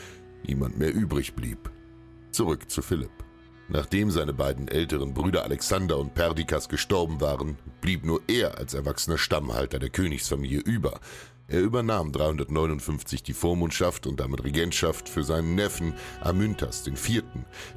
niemand 0.45 0.77
mehr 0.77 0.93
übrig 0.93 1.34
blieb. 1.34 1.71
Zurück 2.32 2.69
zu 2.69 2.82
Philipp. 2.82 3.12
Nachdem 3.67 4.12
seine 4.12 4.34
beiden 4.34 4.67
älteren 4.67 5.13
Brüder 5.13 5.43
Alexander 5.43 5.97
und 5.97 6.13
Perdikas 6.13 6.67
gestorben 6.67 7.21
waren, 7.21 7.58
blieb 7.80 8.04
nur 8.04 8.21
er 8.27 8.58
als 8.58 8.73
erwachsener 8.73 9.17
Stammhalter 9.17 9.80
der 9.80 9.89
Königsfamilie 9.89 10.60
über. 10.60 10.99
Er 11.52 11.60
übernahm 11.60 12.14
359 12.14 13.24
die 13.24 13.34
Vormundschaft 13.34 14.08
und 14.08 14.22
damit 14.22 14.42
Regentschaft 14.46 15.10
für 15.10 15.22
seinen 15.22 15.54
Neffen 15.56 15.94
Amyntas 16.22 16.88
IV., 16.88 17.24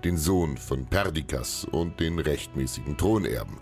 den 0.05 0.17
Sohn 0.17 0.57
von 0.57 0.87
Perdikas 0.87 1.67
und 1.73 1.99
den 1.99 2.21
rechtmäßigen 2.21 2.97
Thronerben, 2.97 3.59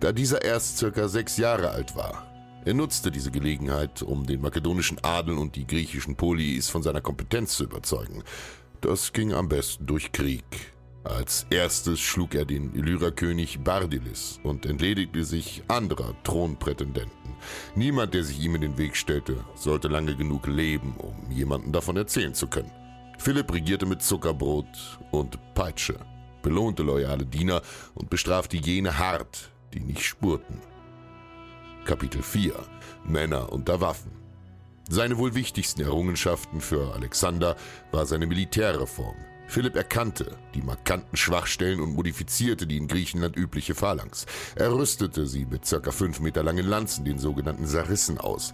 da 0.00 0.10
dieser 0.10 0.42
erst 0.42 0.78
circa 0.78 1.06
sechs 1.06 1.36
Jahre 1.36 1.70
alt 1.70 1.94
war. 1.94 2.26
Er 2.64 2.74
nutzte 2.74 3.12
diese 3.12 3.30
Gelegenheit, 3.30 4.02
um 4.02 4.26
den 4.26 4.40
makedonischen 4.40 4.98
Adel 5.04 5.38
und 5.38 5.54
die 5.54 5.66
griechischen 5.66 6.16
Polis 6.16 6.68
von 6.68 6.82
seiner 6.82 7.00
Kompetenz 7.00 7.56
zu 7.56 7.62
überzeugen. 7.62 8.24
Das 8.80 9.12
ging 9.12 9.32
am 9.32 9.48
besten 9.48 9.86
durch 9.86 10.10
Krieg. 10.10 10.71
Als 11.04 11.46
erstes 11.50 11.98
schlug 11.98 12.34
er 12.34 12.44
den 12.44 12.74
Illyrerkönig 12.74 13.60
Bardilis 13.64 14.38
und 14.44 14.66
entledigte 14.66 15.24
sich 15.24 15.62
anderer 15.66 16.14
Thronprätendenten. 16.22 17.34
Niemand, 17.74 18.14
der 18.14 18.22
sich 18.22 18.38
ihm 18.38 18.54
in 18.54 18.60
den 18.60 18.78
Weg 18.78 18.96
stellte, 18.96 19.44
sollte 19.56 19.88
lange 19.88 20.14
genug 20.14 20.46
leben, 20.46 20.94
um 20.98 21.30
jemanden 21.30 21.72
davon 21.72 21.96
erzählen 21.96 22.34
zu 22.34 22.46
können. 22.46 22.70
Philipp 23.18 23.52
regierte 23.52 23.84
mit 23.84 24.02
Zuckerbrot 24.02 25.00
und 25.10 25.38
Peitsche, 25.54 25.98
belohnte 26.40 26.84
loyale 26.84 27.26
Diener 27.26 27.62
und 27.94 28.08
bestrafte 28.08 28.56
jene 28.56 28.98
hart, 28.98 29.50
die 29.74 29.80
nicht 29.80 30.04
spurten. 30.04 30.60
Kapitel 31.84 32.22
4 32.22 32.54
Männer 33.04 33.52
unter 33.52 33.80
Waffen 33.80 34.12
Seine 34.88 35.18
wohl 35.18 35.34
wichtigsten 35.34 35.80
Errungenschaften 35.80 36.60
für 36.60 36.94
Alexander 36.94 37.56
war 37.90 38.06
seine 38.06 38.26
Militärreform, 38.26 39.16
Philipp 39.46 39.76
erkannte 39.76 40.36
die 40.54 40.62
markanten 40.62 41.16
Schwachstellen 41.16 41.80
und 41.80 41.94
modifizierte 41.94 42.66
die 42.66 42.76
in 42.76 42.88
Griechenland 42.88 43.36
übliche 43.36 43.74
Phalanx. 43.74 44.26
Er 44.54 44.72
rüstete 44.72 45.26
sie 45.26 45.44
mit 45.44 45.68
ca. 45.68 45.90
5 45.90 46.20
Meter 46.20 46.42
langen 46.42 46.66
Lanzen, 46.66 47.04
den 47.04 47.18
sogenannten 47.18 47.66
Sarissen, 47.66 48.18
aus. 48.18 48.52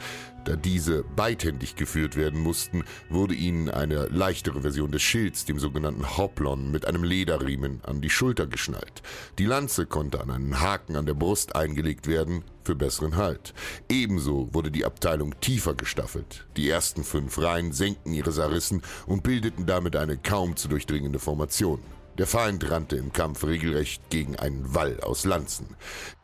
Da 0.48 0.56
diese 0.56 1.04
beidhändig 1.04 1.76
geführt 1.76 2.16
werden 2.16 2.40
mussten, 2.40 2.82
wurde 3.10 3.34
ihnen 3.34 3.68
eine 3.68 4.06
leichtere 4.06 4.62
Version 4.62 4.90
des 4.90 5.02
Schilds, 5.02 5.44
dem 5.44 5.58
sogenannten 5.58 6.16
Hoplon, 6.16 6.70
mit 6.70 6.86
einem 6.86 7.04
Lederriemen 7.04 7.82
an 7.84 8.00
die 8.00 8.08
Schulter 8.08 8.46
geschnallt. 8.46 9.02
Die 9.38 9.44
Lanze 9.44 9.84
konnte 9.84 10.22
an 10.22 10.30
einen 10.30 10.58
Haken 10.58 10.96
an 10.96 11.04
der 11.04 11.12
Brust 11.12 11.54
eingelegt 11.54 12.06
werden, 12.06 12.44
für 12.64 12.74
besseren 12.74 13.16
Halt. 13.16 13.52
Ebenso 13.90 14.48
wurde 14.54 14.70
die 14.70 14.86
Abteilung 14.86 15.38
tiefer 15.40 15.74
gestaffelt. 15.74 16.46
Die 16.56 16.70
ersten 16.70 17.04
fünf 17.04 17.36
Reihen 17.36 17.72
senkten 17.72 18.14
ihre 18.14 18.32
Sarissen 18.32 18.80
und 19.04 19.22
bildeten 19.22 19.66
damit 19.66 19.96
eine 19.96 20.16
kaum 20.16 20.56
zu 20.56 20.68
durchdringende 20.68 21.18
Formation. 21.18 21.80
Der 22.16 22.26
Feind 22.26 22.70
rannte 22.70 22.96
im 22.96 23.12
Kampf 23.12 23.44
regelrecht 23.44 24.08
gegen 24.08 24.36
einen 24.36 24.74
Wall 24.74 24.98
aus 25.00 25.26
Lanzen. 25.26 25.76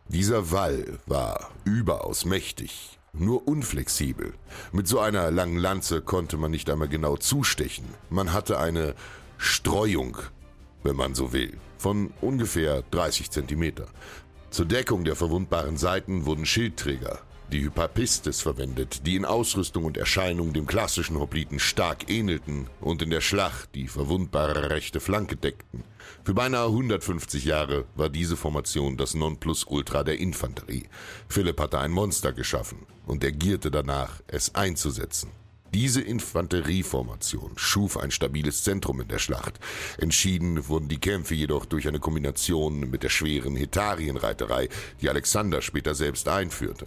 Dieser 0.09 0.51
Wall 0.51 0.99
war 1.05 1.51
überaus 1.65 2.25
mächtig, 2.25 2.94
nur 3.19 3.47
unflexibel. 3.49 4.35
Mit 4.73 4.89
so 4.89 5.01
einer 5.01 5.31
langen 5.31 5.59
Lanze 5.59 6.03
konnte 6.03 6.37
man 6.37 6.51
nicht 6.51 6.69
einmal 6.71 6.89
genau 6.89 7.17
zustechen. 7.17 7.85
Man 8.11 8.33
hatte 8.33 8.59
eine 8.59 8.95
Streuung 9.39 10.19
wenn 10.85 10.97
man 10.97 11.15
so 11.15 11.33
will, 11.33 11.59
von 11.79 12.13
ungefähr 12.21 12.83
30 12.93 13.31
Zentimeter. 13.31 13.87
Zur 14.51 14.67
Deckung 14.67 15.05
der 15.05 15.17
verwundbaren 15.17 15.77
Seiten 15.77 16.27
wurden 16.27 16.47
Schildträger, 16.47 17.19
die 17.53 17.63
Hypapistis 17.63 18.41
verwendet, 18.41 19.07
die 19.07 19.17
in 19.17 19.25
Ausrüstung 19.25 19.85
und 19.85 19.97
Erscheinung 19.97 20.53
dem 20.53 20.67
klassischen 20.67 21.19
Hopliten 21.19 21.59
stark 21.59 22.11
ähnelten 22.11 22.69
und 22.81 23.03
in 23.03 23.11
der 23.11 23.21
Schlacht 23.21 23.75
die 23.75 23.89
verwundbare 23.89 24.71
rechte 24.71 25.01
Flanke 25.01 25.37
deckten. 25.37 25.85
Für 26.25 26.35
beinahe 26.35 26.67
150 26.67 27.45
Jahre 27.45 27.85
war 27.95 28.09
diese 28.09 28.37
Formation 28.37 28.97
das 28.97 29.15
Nonplusultra 29.15 30.05
der 30.05 30.19
Infanterie. 30.19 30.89
Philipp 31.29 31.61
hatte 31.61 31.79
ein 31.79 31.91
Monster 31.91 32.33
geschaffen 32.33 32.87
und 33.07 33.23
er 33.23 33.33
gierte 33.33 33.71
danach, 33.71 34.21
es 34.27 34.55
einzusetzen. 34.55 35.31
Diese 35.75 36.01
Infanterieformation 36.01 37.55
schuf 37.57 37.97
ein 37.97 38.13
stabiles 38.13 38.63
Zentrum 38.63 39.01
in 39.01 39.09
der 39.09 39.19
Schlacht. 39.19 39.59
Entschieden 39.99 40.69
wurden 40.69 40.89
die 40.89 41.01
Kämpfe 41.01 41.35
jedoch 41.35 41.67
durch 41.67 41.89
eine 41.89 41.99
Kombination 41.99 42.79
mit 42.89 43.03
der 43.03 43.09
schweren 43.09 43.57
Hetarienreiterei, 43.57 44.69
die 45.01 45.09
Alexander 45.09 45.63
später 45.63 45.97
selbst 45.97 46.29
einführte. 46.29 46.87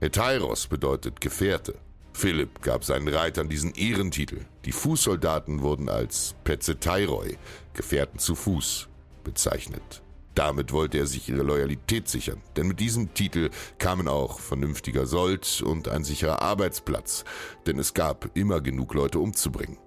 Hetairos 0.00 0.68
bedeutet 0.68 1.20
Gefährte. 1.20 1.74
Philipp 2.12 2.62
gab 2.62 2.84
seinen 2.84 3.08
Reitern 3.08 3.48
diesen 3.48 3.74
Ehrentitel. 3.74 4.44
Die 4.64 4.72
Fußsoldaten 4.72 5.60
wurden 5.60 5.88
als 5.88 6.36
Pezetairoi, 6.44 7.36
Gefährten 7.74 8.20
zu 8.20 8.36
Fuß, 8.36 8.88
bezeichnet. 9.24 10.02
Damit 10.36 10.72
wollte 10.72 10.98
er 10.98 11.06
sich 11.06 11.28
ihre 11.28 11.42
Loyalität 11.42 12.08
sichern, 12.08 12.40
denn 12.56 12.68
mit 12.68 12.78
diesem 12.78 13.12
Titel 13.12 13.50
kamen 13.78 14.06
auch 14.06 14.38
vernünftiger 14.38 15.04
Sold 15.04 15.62
und 15.62 15.88
ein 15.88 16.04
sicherer 16.04 16.42
Arbeitsplatz, 16.42 17.24
denn 17.66 17.80
es 17.80 17.92
gab 17.92 18.30
immer 18.34 18.60
genug 18.60 18.94
Leute 18.94 19.18
umzubringen. 19.18 19.78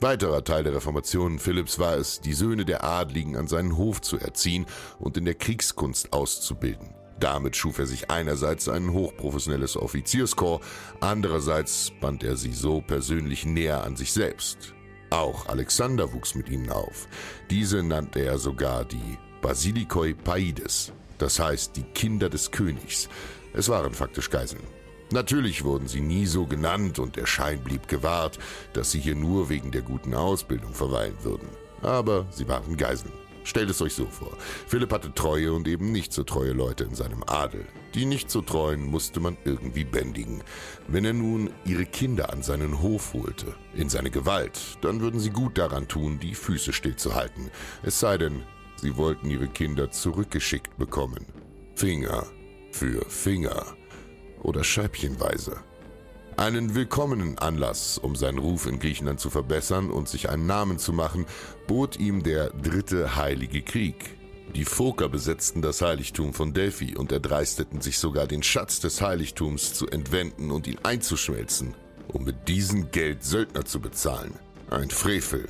Weiterer 0.00 0.44
Teil 0.44 0.62
der 0.62 0.76
Reformation 0.76 1.40
Philipps 1.40 1.80
war 1.80 1.96
es, 1.96 2.20
die 2.20 2.34
Söhne 2.34 2.64
der 2.64 2.84
Adligen 2.84 3.36
an 3.36 3.48
seinen 3.48 3.76
Hof 3.76 4.00
zu 4.00 4.18
erziehen 4.18 4.66
und 5.00 5.16
in 5.16 5.24
der 5.24 5.34
Kriegskunst 5.34 6.12
auszubilden. 6.12 6.94
Damit 7.20 7.56
schuf 7.56 7.78
er 7.78 7.86
sich 7.86 8.10
einerseits 8.10 8.68
ein 8.68 8.92
hochprofessionelles 8.92 9.76
Offizierskorps, 9.76 10.66
andererseits 11.00 11.92
band 12.00 12.24
er 12.24 12.36
sie 12.36 12.52
so 12.52 12.80
persönlich 12.80 13.46
näher 13.46 13.84
an 13.84 13.96
sich 13.96 14.12
selbst. 14.12 14.74
Auch 15.10 15.46
Alexander 15.46 16.12
wuchs 16.12 16.34
mit 16.34 16.48
ihnen 16.48 16.70
auf. 16.70 17.06
Diese 17.50 17.82
nannte 17.82 18.20
er 18.20 18.38
sogar 18.38 18.84
die 18.84 19.18
Basilikoi 19.42 20.14
Paides, 20.14 20.92
das 21.18 21.38
heißt 21.38 21.76
die 21.76 21.82
Kinder 21.82 22.28
des 22.28 22.50
Königs. 22.50 23.08
Es 23.52 23.68
waren 23.68 23.92
faktisch 23.92 24.30
Geiseln. 24.30 24.62
Natürlich 25.12 25.62
wurden 25.62 25.88
sie 25.88 26.00
nie 26.00 26.24
so 26.24 26.46
genannt 26.46 26.98
und 26.98 27.16
der 27.16 27.26
Schein 27.26 27.62
blieb 27.62 27.86
gewahrt, 27.86 28.38
dass 28.72 28.92
sie 28.92 29.00
hier 29.00 29.14
nur 29.14 29.50
wegen 29.50 29.70
der 29.70 29.82
guten 29.82 30.14
Ausbildung 30.14 30.72
verweilen 30.72 31.16
würden. 31.22 31.48
Aber 31.82 32.26
sie 32.30 32.48
waren 32.48 32.78
Geiseln. 32.78 33.12
Stellt 33.44 33.70
es 33.70 33.82
euch 33.82 33.94
so 33.94 34.06
vor. 34.06 34.36
Philipp 34.66 34.92
hatte 34.92 35.12
treue 35.14 35.52
und 35.52 35.66
eben 35.68 35.92
nicht 35.92 36.12
so 36.12 36.22
treue 36.22 36.52
Leute 36.52 36.84
in 36.84 36.94
seinem 36.94 37.22
Adel. 37.26 37.66
Die 37.94 38.04
nicht 38.04 38.30
so 38.30 38.40
treuen 38.40 38.84
musste 38.84 39.20
man 39.20 39.36
irgendwie 39.44 39.84
bändigen. 39.84 40.42
Wenn 40.88 41.04
er 41.04 41.12
nun 41.12 41.50
ihre 41.64 41.84
Kinder 41.84 42.32
an 42.32 42.42
seinen 42.42 42.80
Hof 42.80 43.14
holte, 43.14 43.54
in 43.74 43.88
seine 43.88 44.10
Gewalt, 44.10 44.78
dann 44.80 45.00
würden 45.00 45.20
sie 45.20 45.30
gut 45.30 45.58
daran 45.58 45.88
tun, 45.88 46.18
die 46.20 46.34
Füße 46.34 46.72
stillzuhalten. 46.72 47.50
Es 47.82 48.00
sei 48.00 48.18
denn, 48.18 48.42
Sie 48.82 48.96
wollten 48.96 49.30
ihre 49.30 49.46
Kinder 49.46 49.92
zurückgeschickt 49.92 50.76
bekommen. 50.76 51.24
Finger 51.76 52.26
für 52.72 53.08
Finger 53.08 53.64
oder 54.42 54.64
scheibchenweise. 54.64 55.62
Einen 56.36 56.74
willkommenen 56.74 57.38
Anlass, 57.38 57.98
um 57.98 58.16
seinen 58.16 58.38
Ruf 58.38 58.66
in 58.66 58.78
Griechenland 58.78 59.20
zu 59.20 59.28
verbessern 59.28 59.90
und 59.90 60.08
sich 60.08 60.30
einen 60.30 60.46
Namen 60.46 60.78
zu 60.78 60.92
machen, 60.92 61.26
bot 61.66 61.98
ihm 61.98 62.22
der 62.22 62.50
Dritte 62.50 63.16
Heilige 63.16 63.62
Krieg. 63.62 64.16
Die 64.54 64.64
Phoker 64.64 65.08
besetzten 65.08 65.62
das 65.62 65.82
Heiligtum 65.82 66.34
von 66.34 66.52
Delphi 66.52 66.96
und 66.96 67.12
erdreisteten 67.12 67.80
sich 67.80 67.98
sogar 67.98 68.26
den 68.26 68.42
Schatz 68.42 68.80
des 68.80 69.00
Heiligtums 69.00 69.74
zu 69.74 69.86
entwenden 69.88 70.50
und 70.50 70.66
ihn 70.66 70.78
einzuschmelzen, 70.82 71.74
um 72.08 72.24
mit 72.24 72.48
diesem 72.48 72.90
Geld 72.90 73.24
Söldner 73.24 73.64
zu 73.64 73.80
bezahlen. 73.80 74.34
Ein 74.70 74.90
Frevel, 74.90 75.48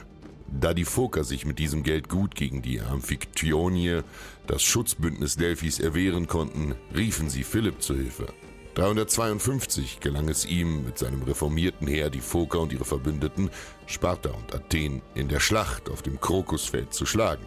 da 0.48 0.74
die 0.74 0.84
Phoker 0.84 1.24
sich 1.24 1.46
mit 1.46 1.58
diesem 1.58 1.82
Geld 1.82 2.08
gut 2.08 2.34
gegen 2.34 2.60
die 2.60 2.80
Amphiktionie, 2.80 4.00
das 4.46 4.62
Schutzbündnis 4.62 5.36
Delphis, 5.36 5.80
erwehren 5.80 6.26
konnten, 6.26 6.74
riefen 6.94 7.30
sie 7.30 7.44
Philipp 7.44 7.82
zu 7.82 7.94
Hilfe. 7.94 8.26
352 8.74 10.00
gelang 10.00 10.28
es 10.30 10.46
ihm, 10.46 10.84
mit 10.84 10.96
seinem 10.96 11.22
reformierten 11.22 11.86
Heer 11.86 12.08
die 12.08 12.20
Phoker 12.20 12.60
und 12.60 12.72
ihre 12.72 12.86
Verbündeten, 12.86 13.50
Sparta 13.86 14.30
und 14.30 14.54
Athen, 14.54 15.02
in 15.14 15.28
der 15.28 15.40
Schlacht 15.40 15.90
auf 15.90 16.00
dem 16.00 16.20
Krokusfeld 16.20 16.94
zu 16.94 17.04
schlagen. 17.04 17.46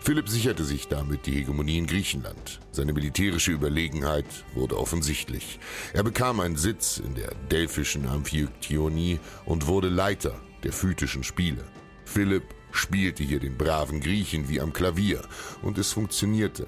Philipp 0.00 0.28
sicherte 0.28 0.64
sich 0.64 0.88
damit 0.88 1.26
die 1.26 1.32
Hegemonie 1.32 1.78
in 1.78 1.86
Griechenland. 1.86 2.60
Seine 2.72 2.92
militärische 2.92 3.52
Überlegenheit 3.52 4.26
wurde 4.54 4.78
offensichtlich. 4.78 5.60
Er 5.92 6.02
bekam 6.02 6.40
einen 6.40 6.56
Sitz 6.56 6.98
in 6.98 7.14
der 7.14 7.34
delphischen 7.50 8.08
Amphiktionie 8.08 9.20
und 9.44 9.66
wurde 9.66 9.88
Leiter 9.88 10.40
der 10.64 10.72
Phytischen 10.72 11.22
Spiele. 11.22 11.64
Philipp 12.04 12.44
spielte 12.72 13.22
hier 13.22 13.40
den 13.40 13.56
braven 13.56 14.00
Griechen 14.00 14.48
wie 14.48 14.60
am 14.60 14.72
Klavier 14.72 15.22
und 15.60 15.78
es 15.78 15.92
funktionierte. 15.92 16.66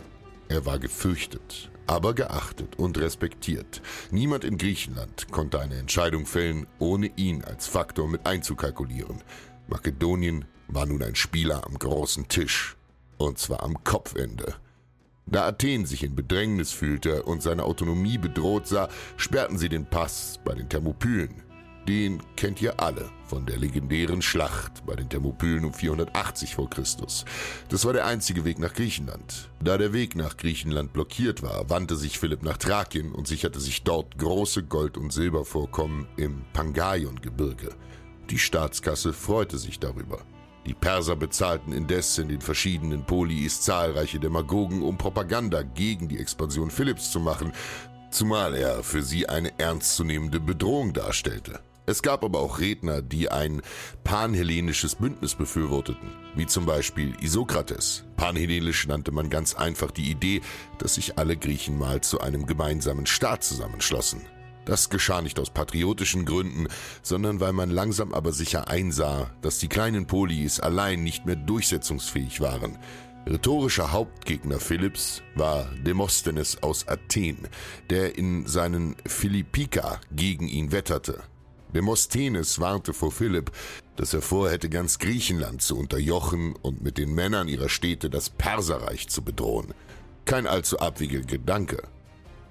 Er 0.48 0.66
war 0.66 0.78
gefürchtet, 0.78 1.70
aber 1.86 2.14
geachtet 2.14 2.78
und 2.78 2.98
respektiert. 2.98 3.82
Niemand 4.10 4.44
in 4.44 4.58
Griechenland 4.58 5.30
konnte 5.30 5.60
eine 5.60 5.76
Entscheidung 5.76 6.26
fällen, 6.26 6.66
ohne 6.78 7.10
ihn 7.16 7.44
als 7.44 7.66
Faktor 7.66 8.08
mit 8.08 8.26
einzukalkulieren. 8.26 9.22
Makedonien 9.68 10.44
war 10.68 10.86
nun 10.86 11.02
ein 11.02 11.14
Spieler 11.14 11.66
am 11.66 11.78
großen 11.78 12.28
Tisch, 12.28 12.76
und 13.18 13.38
zwar 13.38 13.62
am 13.62 13.82
Kopfende. 13.84 14.54
Da 15.26 15.46
Athen 15.46 15.86
sich 15.86 16.04
in 16.04 16.14
Bedrängnis 16.14 16.72
fühlte 16.72 17.22
und 17.22 17.42
seine 17.42 17.64
Autonomie 17.64 18.18
bedroht 18.18 18.66
sah, 18.66 18.88
sperrten 19.16 19.56
sie 19.56 19.68
den 19.68 19.86
Pass 19.86 20.38
bei 20.44 20.54
den 20.54 20.68
Thermopylen. 20.68 21.42
Den 21.88 22.22
kennt 22.36 22.62
ihr 22.62 22.80
alle 22.80 23.10
von 23.26 23.46
der 23.46 23.58
legendären 23.58 24.22
Schlacht 24.22 24.86
bei 24.86 24.94
den 24.94 25.08
Thermopylen 25.08 25.64
um 25.64 25.74
480 25.74 26.54
vor 26.54 26.70
Christus. 26.70 27.24
Das 27.68 27.84
war 27.84 27.92
der 27.92 28.06
einzige 28.06 28.44
Weg 28.44 28.58
nach 28.58 28.72
Griechenland. 28.72 29.50
Da 29.60 29.76
der 29.76 29.92
Weg 29.92 30.14
nach 30.14 30.36
Griechenland 30.36 30.92
blockiert 30.92 31.42
war, 31.42 31.68
wandte 31.68 31.96
sich 31.96 32.18
Philipp 32.18 32.42
nach 32.42 32.56
Thrakien 32.56 33.12
und 33.12 33.26
sicherte 33.26 33.60
sich 33.60 33.82
dort 33.82 34.18
große 34.18 34.64
Gold- 34.64 34.96
und 34.96 35.12
Silbervorkommen 35.12 36.06
im 36.16 36.44
Pangaion-Gebirge. 36.52 37.70
Die 38.30 38.38
Staatskasse 38.38 39.12
freute 39.12 39.58
sich 39.58 39.78
darüber. 39.78 40.20
Die 40.66 40.74
Perser 40.74 41.16
bezahlten 41.16 41.72
indes 41.72 42.16
in 42.16 42.28
den 42.28 42.40
verschiedenen 42.40 43.04
Polis 43.04 43.60
zahlreiche 43.60 44.18
Demagogen, 44.18 44.82
um 44.82 44.96
Propaganda 44.96 45.62
gegen 45.62 46.08
die 46.08 46.18
Expansion 46.18 46.70
Philipps 46.70 47.10
zu 47.10 47.20
machen, 47.20 47.52
zumal 48.10 48.54
er 48.54 48.82
für 48.82 49.02
sie 49.02 49.28
eine 49.28 49.58
ernstzunehmende 49.58 50.40
Bedrohung 50.40 50.94
darstellte. 50.94 51.60
Es 51.86 52.00
gab 52.02 52.24
aber 52.24 52.40
auch 52.40 52.60
Redner, 52.60 53.02
die 53.02 53.30
ein 53.30 53.60
panhellenisches 54.04 54.94
Bündnis 54.94 55.34
befürworteten, 55.34 56.12
wie 56.34 56.46
zum 56.46 56.64
Beispiel 56.64 57.14
Isokrates. 57.20 58.04
Panhellenisch 58.16 58.86
nannte 58.86 59.12
man 59.12 59.28
ganz 59.28 59.54
einfach 59.54 59.90
die 59.90 60.10
Idee, 60.10 60.40
dass 60.78 60.94
sich 60.94 61.18
alle 61.18 61.36
Griechen 61.36 61.78
mal 61.78 62.00
zu 62.00 62.20
einem 62.20 62.46
gemeinsamen 62.46 63.04
Staat 63.04 63.44
zusammenschlossen. 63.44 64.22
Das 64.64 64.88
geschah 64.88 65.20
nicht 65.20 65.38
aus 65.38 65.50
patriotischen 65.50 66.24
Gründen, 66.24 66.68
sondern 67.02 67.40
weil 67.40 67.52
man 67.52 67.68
langsam 67.68 68.14
aber 68.14 68.32
sicher 68.32 68.68
einsah, 68.68 69.30
dass 69.42 69.58
die 69.58 69.68
kleinen 69.68 70.06
Polis 70.06 70.60
allein 70.60 71.02
nicht 71.02 71.26
mehr 71.26 71.36
durchsetzungsfähig 71.36 72.40
waren. 72.40 72.78
Rhetorischer 73.26 73.92
Hauptgegner 73.92 74.58
Philipps 74.58 75.22
war 75.34 75.70
Demosthenes 75.82 76.62
aus 76.62 76.88
Athen, 76.88 77.48
der 77.90 78.16
in 78.16 78.46
seinen 78.46 78.96
Philippika 79.06 80.00
gegen 80.12 80.48
ihn 80.48 80.72
wetterte. 80.72 81.22
Demosthenes 81.74 82.60
warnte 82.60 82.92
vor 82.92 83.10
Philipp, 83.10 83.50
dass 83.96 84.14
er 84.14 84.22
vorhätte, 84.22 84.68
ganz 84.68 84.98
Griechenland 84.98 85.60
zu 85.60 85.76
unterjochen 85.76 86.54
und 86.62 86.82
mit 86.82 86.98
den 86.98 87.14
Männern 87.14 87.48
ihrer 87.48 87.68
Städte 87.68 88.10
das 88.10 88.30
Perserreich 88.30 89.08
zu 89.08 89.22
bedrohen. 89.22 89.74
Kein 90.24 90.46
allzu 90.46 90.78
abwegiger 90.78 91.26
Gedanke. 91.26 91.82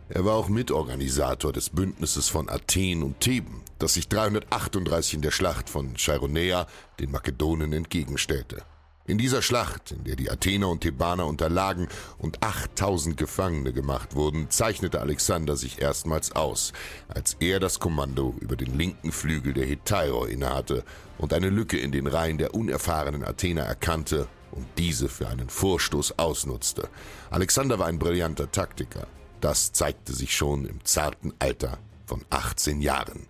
Er 0.09 0.25
war 0.25 0.35
auch 0.35 0.49
Mitorganisator 0.49 1.53
des 1.53 1.69
Bündnisses 1.69 2.27
von 2.27 2.49
Athen 2.49 3.01
und 3.01 3.19
Theben, 3.21 3.61
das 3.79 3.95
sich 3.95 4.09
338 4.09 5.15
in 5.15 5.21
der 5.21 5.31
Schlacht 5.31 5.69
von 5.69 5.95
Chaironea 5.95 6.67
den 6.99 7.11
Makedonen 7.11 7.73
entgegenstellte. 7.73 8.63
In 9.05 9.17
dieser 9.17 9.41
Schlacht, 9.41 9.91
in 9.91 10.05
der 10.05 10.15
die 10.15 10.31
Athener 10.31 10.69
und 10.69 10.79
Thebaner 10.79 11.27
unterlagen 11.27 11.89
und 12.19 12.41
8000 12.41 13.17
Gefangene 13.17 13.73
gemacht 13.73 14.15
wurden, 14.15 14.49
zeichnete 14.49 15.01
Alexander 15.01 15.57
sich 15.57 15.81
erstmals 15.81 16.31
aus, 16.37 16.71
als 17.09 17.35
er 17.41 17.59
das 17.59 17.81
Kommando 17.81 18.33
über 18.39 18.55
den 18.55 18.77
linken 18.77 19.11
Flügel 19.11 19.51
der 19.51 19.65
Hetaioi 19.65 20.31
innehatte 20.31 20.85
und 21.17 21.33
eine 21.33 21.49
Lücke 21.49 21.77
in 21.77 21.91
den 21.91 22.07
Reihen 22.07 22.37
der 22.37 22.55
unerfahrenen 22.55 23.25
Athener 23.25 23.63
erkannte 23.63 24.29
und 24.51 24.65
diese 24.77 25.09
für 25.09 25.27
einen 25.27 25.49
Vorstoß 25.49 26.17
ausnutzte. 26.17 26.87
Alexander 27.29 27.79
war 27.79 27.87
ein 27.87 27.99
brillanter 27.99 28.51
Taktiker. 28.51 29.07
Das 29.41 29.73
zeigte 29.73 30.13
sich 30.13 30.33
schon 30.33 30.65
im 30.65 30.85
zarten 30.85 31.33
Alter 31.39 31.77
von 32.05 32.23
18 32.29 32.81
Jahren. 32.81 33.27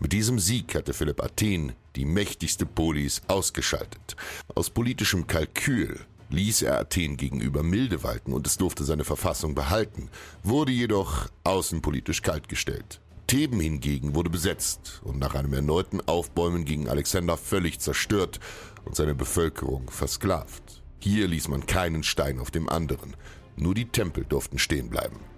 Mit 0.00 0.12
diesem 0.12 0.40
Sieg 0.40 0.74
hatte 0.74 0.94
Philipp 0.94 1.22
Athen 1.22 1.74
die 1.96 2.04
mächtigste 2.04 2.66
Polis 2.66 3.22
ausgeschaltet. 3.28 4.16
Aus 4.54 4.70
politischem 4.70 5.26
Kalkül 5.26 6.00
ließ 6.30 6.62
er 6.62 6.78
Athen 6.78 7.16
gegenüber 7.16 7.62
milde 7.62 8.02
walten 8.02 8.32
und 8.32 8.46
es 8.46 8.56
durfte 8.56 8.84
seine 8.84 9.04
Verfassung 9.04 9.54
behalten, 9.54 10.08
wurde 10.42 10.72
jedoch 10.72 11.28
außenpolitisch 11.44 12.22
kaltgestellt. 12.22 13.00
Theben 13.26 13.60
hingegen 13.60 14.14
wurde 14.14 14.30
besetzt 14.30 15.00
und 15.04 15.18
nach 15.18 15.34
einem 15.34 15.52
erneuten 15.54 16.00
Aufbäumen 16.06 16.64
gegen 16.64 16.88
Alexander 16.88 17.36
völlig 17.36 17.80
zerstört 17.80 18.40
und 18.84 18.96
seine 18.96 19.14
Bevölkerung 19.14 19.90
versklavt. 19.90 20.82
Hier 20.98 21.28
ließ 21.28 21.48
man 21.48 21.66
keinen 21.66 22.02
Stein 22.02 22.38
auf 22.38 22.50
dem 22.50 22.68
anderen, 22.68 23.16
nur 23.56 23.74
die 23.74 23.86
Tempel 23.86 24.24
durften 24.24 24.58
stehen 24.58 24.88
bleiben. 24.90 25.31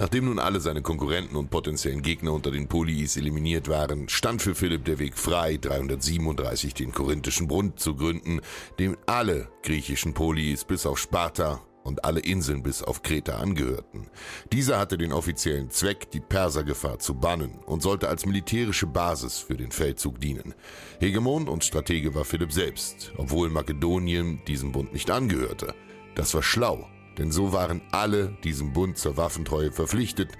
Nachdem 0.00 0.26
nun 0.26 0.38
alle 0.38 0.60
seine 0.60 0.80
Konkurrenten 0.80 1.34
und 1.34 1.50
potenziellen 1.50 2.02
Gegner 2.02 2.32
unter 2.32 2.52
den 2.52 2.68
Polis 2.68 3.16
eliminiert 3.16 3.66
waren, 3.66 4.08
stand 4.08 4.40
für 4.40 4.54
Philipp 4.54 4.84
der 4.84 5.00
Weg 5.00 5.18
frei, 5.18 5.56
337 5.56 6.72
den 6.72 6.92
Korinthischen 6.92 7.48
Bund 7.48 7.80
zu 7.80 7.96
gründen, 7.96 8.40
dem 8.78 8.96
alle 9.06 9.48
griechischen 9.64 10.14
Polis 10.14 10.64
bis 10.64 10.86
auf 10.86 11.00
Sparta 11.00 11.62
und 11.82 12.04
alle 12.04 12.20
Inseln 12.20 12.62
bis 12.62 12.80
auf 12.80 13.02
Kreta 13.02 13.38
angehörten. 13.38 14.06
Dieser 14.52 14.78
hatte 14.78 14.98
den 14.98 15.12
offiziellen 15.12 15.68
Zweck, 15.70 16.12
die 16.12 16.20
Persergefahr 16.20 17.00
zu 17.00 17.14
bannen 17.14 17.58
und 17.66 17.82
sollte 17.82 18.08
als 18.08 18.24
militärische 18.24 18.86
Basis 18.86 19.38
für 19.38 19.56
den 19.56 19.72
Feldzug 19.72 20.20
dienen. 20.20 20.54
Hegemon 21.00 21.48
und 21.48 21.64
Stratege 21.64 22.14
war 22.14 22.24
Philipp 22.24 22.52
selbst, 22.52 23.12
obwohl 23.16 23.50
Makedonien 23.50 24.44
diesem 24.46 24.70
Bund 24.70 24.92
nicht 24.92 25.10
angehörte. 25.10 25.74
Das 26.14 26.34
war 26.34 26.42
schlau, 26.44 26.86
denn 27.18 27.32
so 27.32 27.52
waren 27.52 27.82
alle 27.92 28.36
diesem 28.44 28.72
Bund 28.72 28.96
zur 28.96 29.16
Waffentreue 29.16 29.72
verpflichtet, 29.72 30.30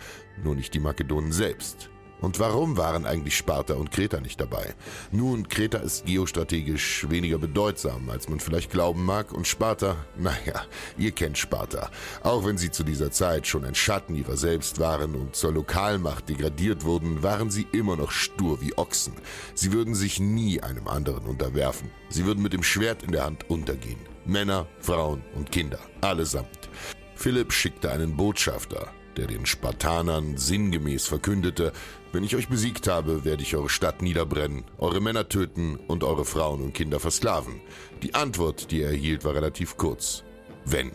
nur 0.43 0.55
nicht 0.55 0.75
die 0.75 0.81
Makedonen 0.81 1.33
selbst. 1.33 1.91
Und 2.21 2.41
warum 2.41 2.77
waren 2.77 3.07
eigentlich 3.07 3.37
Sparta 3.37 3.75
und 3.75 3.91
Kreta 3.91 4.21
nicht 4.21 4.41
dabei? 4.41 4.75
Nun, 5.13 5.49
Kreta 5.49 5.79
ist 5.79 6.07
geostrategisch 6.07 7.07
weniger 7.09 7.39
bedeutsam, 7.39 8.11
als 8.11 8.29
man 8.29 8.41
vielleicht 8.41 8.71
glauben 8.71 9.05
mag, 9.05 9.33
und 9.33 9.47
Sparta, 9.47 9.97
naja, 10.17 10.65
ihr 10.97 11.13
kennt 11.13 11.39
Sparta. 11.39 11.91
Auch 12.23 12.45
wenn 12.45 12.59
sie 12.59 12.71
zu 12.71 12.83
dieser 12.83 13.11
Zeit 13.11 13.47
schon 13.47 13.65
ein 13.65 13.75
Schatten 13.75 14.15
ihrer 14.15 14.37
selbst 14.37 14.81
waren 14.81 15.15
und 15.15 15.37
zur 15.37 15.53
Lokalmacht 15.53 16.29
degradiert 16.29 16.85
wurden, 16.85 17.23
waren 17.23 17.51
sie 17.51 17.67
immer 17.73 17.97
noch 17.97 18.11
stur 18.11 18.61
wie 18.61 18.77
Ochsen. 18.77 19.15
Sie 19.55 19.73
würden 19.73 19.95
sich 19.95 20.19
nie 20.19 20.61
einem 20.61 20.89
anderen 20.89 21.27
unterwerfen. 21.27 21.91
Sie 22.09 22.25
würden 22.27 22.43
mit 22.43 22.53
dem 22.53 22.63
Schwert 22.63 23.03
in 23.03 23.13
der 23.13 23.25
Hand 23.25 23.49
untergehen. 23.49 24.01
Männer, 24.25 24.67
Frauen 24.81 25.23
und 25.35 25.51
Kinder, 25.53 25.79
allesamt. 26.01 26.69
Philipp 27.15 27.53
schickte 27.53 27.91
einen 27.91 28.17
Botschafter, 28.17 28.93
der 29.19 29.27
den 29.27 29.45
Spartanern 29.45 30.37
sinngemäß 30.37 31.07
verkündete, 31.07 31.73
wenn 32.13 32.25
ich 32.25 32.37
euch 32.37 32.49
besiegt 32.49 32.87
habe, 32.89 33.25
werde 33.25 33.43
ich 33.43 33.55
eure 33.55 33.69
Stadt 33.69 34.01
niederbrennen, 34.01 34.65
eure 34.79 35.01
Männer 35.01 35.29
töten 35.29 35.77
und 35.89 36.05
eure 36.05 36.25
Frauen 36.25 36.63
und 36.63 36.73
Kinder 36.73 37.01
versklaven. 37.01 37.61
Die 38.03 38.15
Antwort, 38.15 38.71
die 38.71 38.81
er 38.81 38.91
erhielt, 38.91 39.25
war 39.25 39.35
relativ 39.35 39.77
kurz. 39.77 40.25
Wenn. 40.65 40.93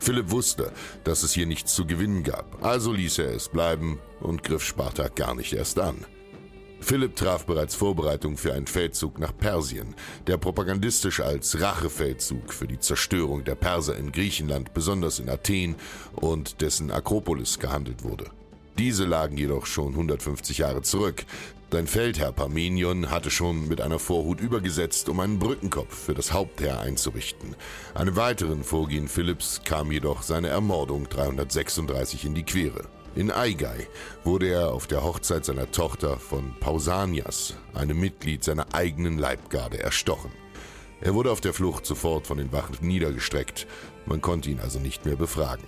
Philipp 0.00 0.30
wusste, 0.30 0.72
dass 1.04 1.22
es 1.22 1.32
hier 1.32 1.46
nichts 1.46 1.74
zu 1.74 1.86
gewinnen 1.86 2.24
gab, 2.24 2.64
also 2.64 2.92
ließ 2.92 3.18
er 3.18 3.32
es 3.32 3.48
bleiben 3.48 4.00
und 4.18 4.42
griff 4.42 4.64
Sparta 4.64 5.06
gar 5.06 5.36
nicht 5.36 5.52
erst 5.52 5.78
an. 5.78 6.04
Philipp 6.82 7.16
traf 7.16 7.46
bereits 7.46 7.74
Vorbereitungen 7.74 8.36
für 8.36 8.52
einen 8.52 8.66
Feldzug 8.66 9.18
nach 9.18 9.36
Persien, 9.36 9.94
der 10.26 10.36
propagandistisch 10.36 11.20
als 11.20 11.60
Rachefeldzug 11.60 12.52
für 12.52 12.66
die 12.66 12.80
Zerstörung 12.80 13.44
der 13.44 13.54
Perser 13.54 13.96
in 13.96 14.12
Griechenland, 14.12 14.74
besonders 14.74 15.18
in 15.18 15.30
Athen 15.30 15.76
und 16.16 16.60
dessen 16.60 16.90
Akropolis 16.90 17.58
gehandelt 17.58 18.02
wurde. 18.02 18.26
Diese 18.78 19.04
lagen 19.04 19.36
jedoch 19.36 19.66
schon 19.66 19.92
150 19.92 20.58
Jahre 20.58 20.82
zurück. 20.82 21.24
Sein 21.70 21.86
Feldherr 21.86 22.32
Parmenion 22.32 23.10
hatte 23.10 23.30
schon 23.30 23.68
mit 23.68 23.80
einer 23.80 23.98
Vorhut 23.98 24.40
übergesetzt, 24.40 25.08
um 25.08 25.20
einen 25.20 25.38
Brückenkopf 25.38 25.94
für 25.94 26.14
das 26.14 26.32
Hauptheer 26.32 26.80
einzurichten. 26.80 27.56
Einem 27.94 28.16
weiteren 28.16 28.64
Vorgehen 28.64 29.08
Philipps 29.08 29.62
kam 29.64 29.90
jedoch 29.90 30.22
seine 30.22 30.48
Ermordung 30.48 31.08
336 31.08 32.26
in 32.26 32.34
die 32.34 32.44
Quere. 32.44 32.88
In 33.14 33.30
Aigai 33.30 33.88
wurde 34.24 34.48
er 34.48 34.72
auf 34.72 34.86
der 34.86 35.02
Hochzeit 35.02 35.44
seiner 35.44 35.70
Tochter 35.70 36.18
von 36.18 36.54
Pausanias, 36.60 37.54
einem 37.74 38.00
Mitglied 38.00 38.42
seiner 38.42 38.74
eigenen 38.74 39.18
Leibgarde, 39.18 39.80
erstochen. 39.80 40.30
Er 41.02 41.14
wurde 41.14 41.30
auf 41.30 41.42
der 41.42 41.52
Flucht 41.52 41.84
sofort 41.84 42.26
von 42.26 42.38
den 42.38 42.52
Wachen 42.52 42.76
niedergestreckt, 42.80 43.66
man 44.06 44.22
konnte 44.22 44.48
ihn 44.48 44.60
also 44.60 44.78
nicht 44.78 45.04
mehr 45.04 45.16
befragen. 45.16 45.66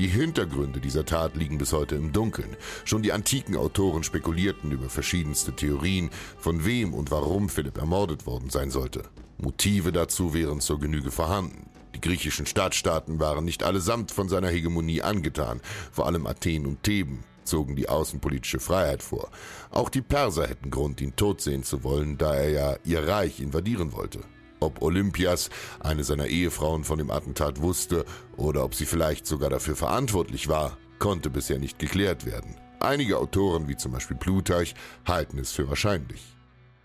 Die 0.00 0.08
Hintergründe 0.08 0.80
dieser 0.80 1.04
Tat 1.04 1.36
liegen 1.36 1.58
bis 1.58 1.72
heute 1.72 1.94
im 1.94 2.12
Dunkeln. 2.12 2.56
Schon 2.84 3.04
die 3.04 3.12
antiken 3.12 3.56
Autoren 3.56 4.02
spekulierten 4.02 4.72
über 4.72 4.88
verschiedenste 4.88 5.54
Theorien, 5.54 6.10
von 6.36 6.64
wem 6.64 6.92
und 6.92 7.12
warum 7.12 7.48
Philipp 7.48 7.78
ermordet 7.78 8.26
worden 8.26 8.50
sein 8.50 8.70
sollte. 8.72 9.04
Motive 9.38 9.92
dazu 9.92 10.34
wären 10.34 10.60
zur 10.60 10.80
Genüge 10.80 11.12
vorhanden. 11.12 11.70
Die 11.94 12.00
griechischen 12.00 12.46
Stadtstaaten 12.46 13.20
waren 13.20 13.44
nicht 13.44 13.62
allesamt 13.62 14.10
von 14.10 14.28
seiner 14.28 14.48
Hegemonie 14.48 15.02
angetan, 15.02 15.60
vor 15.92 16.06
allem 16.06 16.26
Athen 16.26 16.66
und 16.66 16.82
Theben 16.82 17.24
zogen 17.44 17.76
die 17.76 17.88
außenpolitische 17.88 18.58
Freiheit 18.58 19.02
vor. 19.02 19.30
Auch 19.70 19.90
die 19.90 20.02
Perser 20.02 20.46
hätten 20.48 20.70
Grund, 20.70 21.00
ihn 21.00 21.14
tot 21.14 21.40
sehen 21.40 21.62
zu 21.62 21.84
wollen, 21.84 22.18
da 22.18 22.34
er 22.34 22.50
ja 22.50 22.76
ihr 22.84 23.06
Reich 23.06 23.40
invadieren 23.40 23.92
wollte. 23.92 24.20
Ob 24.60 24.80
Olympias, 24.82 25.50
eine 25.80 26.04
seiner 26.04 26.26
Ehefrauen, 26.26 26.84
von 26.84 26.98
dem 26.98 27.10
Attentat 27.10 27.60
wusste 27.60 28.04
oder 28.36 28.64
ob 28.64 28.74
sie 28.74 28.86
vielleicht 28.86 29.26
sogar 29.26 29.50
dafür 29.50 29.76
verantwortlich 29.76 30.48
war, 30.48 30.78
konnte 30.98 31.28
bisher 31.28 31.58
nicht 31.58 31.78
geklärt 31.78 32.24
werden. 32.24 32.56
Einige 32.80 33.18
Autoren, 33.18 33.68
wie 33.68 33.76
zum 33.76 33.92
Beispiel 33.92 34.16
Plutarch, 34.16 34.74
halten 35.06 35.38
es 35.38 35.52
für 35.52 35.68
wahrscheinlich. 35.68 36.33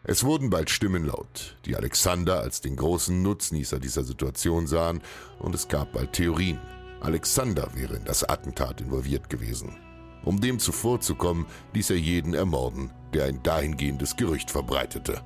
Es 0.10 0.24
wurden 0.24 0.50
bald 0.50 0.72
Stimmen 0.72 1.06
laut, 1.06 1.56
die 1.66 1.76
Alexander 1.76 2.40
als 2.40 2.62
den 2.62 2.76
großen 2.76 3.22
Nutznießer 3.22 3.80
dieser 3.80 4.04
Situation 4.04 4.66
sahen, 4.66 5.04
und 5.38 5.54
es 5.54 5.68
gab 5.68 5.94
bald 5.94 6.14
Theorien. 6.14 6.58
Alexander 7.00 7.70
wäre 7.76 7.98
in 7.98 8.06
das 8.06 8.24
Attentat 8.24 8.82
involviert 8.82 9.30
gewesen. 9.30 9.78
Um 10.26 10.42
dem 10.42 10.58
zuvorzukommen, 10.58 11.46
ließ 11.76 11.92
er 11.92 11.98
jeden 11.98 12.34
ermorden, 12.34 12.90
der 13.14 13.26
ein 13.26 13.44
dahingehendes 13.44 14.16
Gerücht 14.16 14.50
verbreitete. 14.50 15.22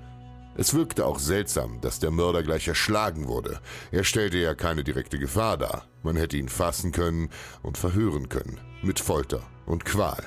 Es 0.57 0.73
wirkte 0.73 1.05
auch 1.05 1.19
seltsam, 1.19 1.79
dass 1.79 1.99
der 1.99 2.11
Mörder 2.11 2.43
gleich 2.43 2.67
erschlagen 2.67 3.29
wurde. 3.29 3.61
Er 3.93 4.03
stellte 4.03 4.37
ja 4.37 4.53
keine 4.53 4.83
direkte 4.83 5.17
Gefahr 5.17 5.57
dar. 5.57 5.87
Man 6.03 6.17
hätte 6.17 6.35
ihn 6.35 6.49
fassen 6.49 6.91
können 6.91 7.29
und 7.61 7.77
verhören 7.77 8.27
können, 8.27 8.59
mit 8.81 8.99
Folter 8.99 9.43
und 9.65 9.85
Qual. 9.85 10.21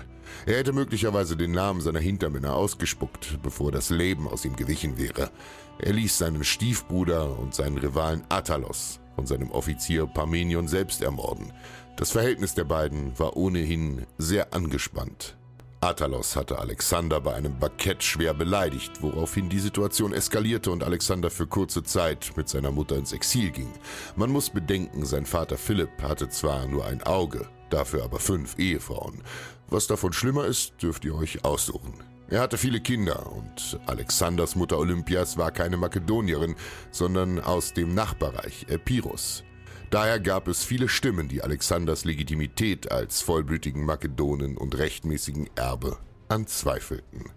Er 0.47 0.59
hätte 0.59 0.73
möglicherweise 0.73 1.37
den 1.37 1.53
Namen 1.53 1.81
seiner 1.81 2.01
Hintermänner 2.01 2.55
ausgespuckt, 2.55 3.39
bevor 3.43 3.73
das 3.73 3.91
Leben 3.91 4.29
aus 4.29 4.45
ihm 4.45 4.57
gewichen 4.57 4.99
wäre. 4.99 5.31
Er 5.79 5.93
ließ 5.93 6.19
seinen 6.19 6.45
Stiefbruder 6.45 7.39
und 7.39 7.55
seinen 7.55 7.79
Rivalen 7.79 8.25
Attalos 8.29 9.01
von 9.15 9.27
seinem 9.27 9.51
Offizier 9.51 10.07
Parmenion 10.07 10.69
selbst 10.69 11.03
ermorden. 11.03 11.53
Das 11.97 12.13
Verhältnis 12.13 12.55
der 12.55 12.65
beiden 12.65 13.19
war 13.19 13.37
ohnehin 13.37 14.07
sehr 14.19 14.53
angespannt. 14.53 15.37
Attalos 15.81 16.37
hatte 16.37 16.59
Alexander 16.59 17.21
bei 17.21 17.35
einem 17.35 17.59
Bankett 17.59 18.03
schwer 18.03 18.35
beleidigt, 18.35 19.03
woraufhin 19.03 19.49
die 19.49 19.59
Situation 19.59 20.13
eskalierte 20.13 20.71
und 20.71 20.83
Alexander 20.83 21.31
für 21.31 21.47
kurze 21.47 21.83
Zeit 21.83 22.33
mit 22.37 22.49
seiner 22.49 22.71
Mutter 22.71 22.97
ins 22.97 23.13
Exil 23.13 23.51
ging. 23.51 23.71
Man 24.17 24.31
muss 24.31 24.51
bedenken, 24.51 25.05
sein 25.05 25.27
Vater 25.27 25.57
Philipp 25.59 26.03
hatte 26.03 26.29
zwar 26.29 26.67
nur 26.67 26.87
ein 26.87 27.03
Auge, 27.03 27.49
dafür 27.71 28.05
aber 28.05 28.19
fünf 28.19 28.59
Ehefrauen. 28.59 29.23
Was 29.69 29.87
davon 29.87 30.13
schlimmer 30.13 30.47
ist, 30.47 30.75
dürft 30.83 31.05
ihr 31.05 31.15
euch 31.15 31.45
aussuchen. 31.45 31.95
Er 32.29 32.41
hatte 32.41 32.59
viele 32.59 32.81
Kinder 32.81 33.31
und 33.33 33.79
Alexanders 33.87 34.57
Mutter 34.57 34.79
Olympias 34.79 35.37
war 35.37 35.53
keine 35.53 35.77
Makedonierin, 35.77 36.57
sondern 36.91 37.41
aus 37.41 37.73
dem 37.73 37.95
Nachbarreich 37.95 38.67
Epirus. 38.69 39.45
Daher 39.91 40.19
gab 40.19 40.49
es 40.49 40.65
viele 40.65 40.89
Stimmen, 40.89 41.29
die 41.29 41.43
Alexanders 41.43 42.05
Legitimität 42.05 42.91
als 42.91 43.23
vollblütigen 43.23 43.85
Makedonen 43.85 44.57
und 44.57 44.77
rechtmäßigen 44.77 45.49
Erbe 45.55 45.99
anzweifelten. 46.29 47.31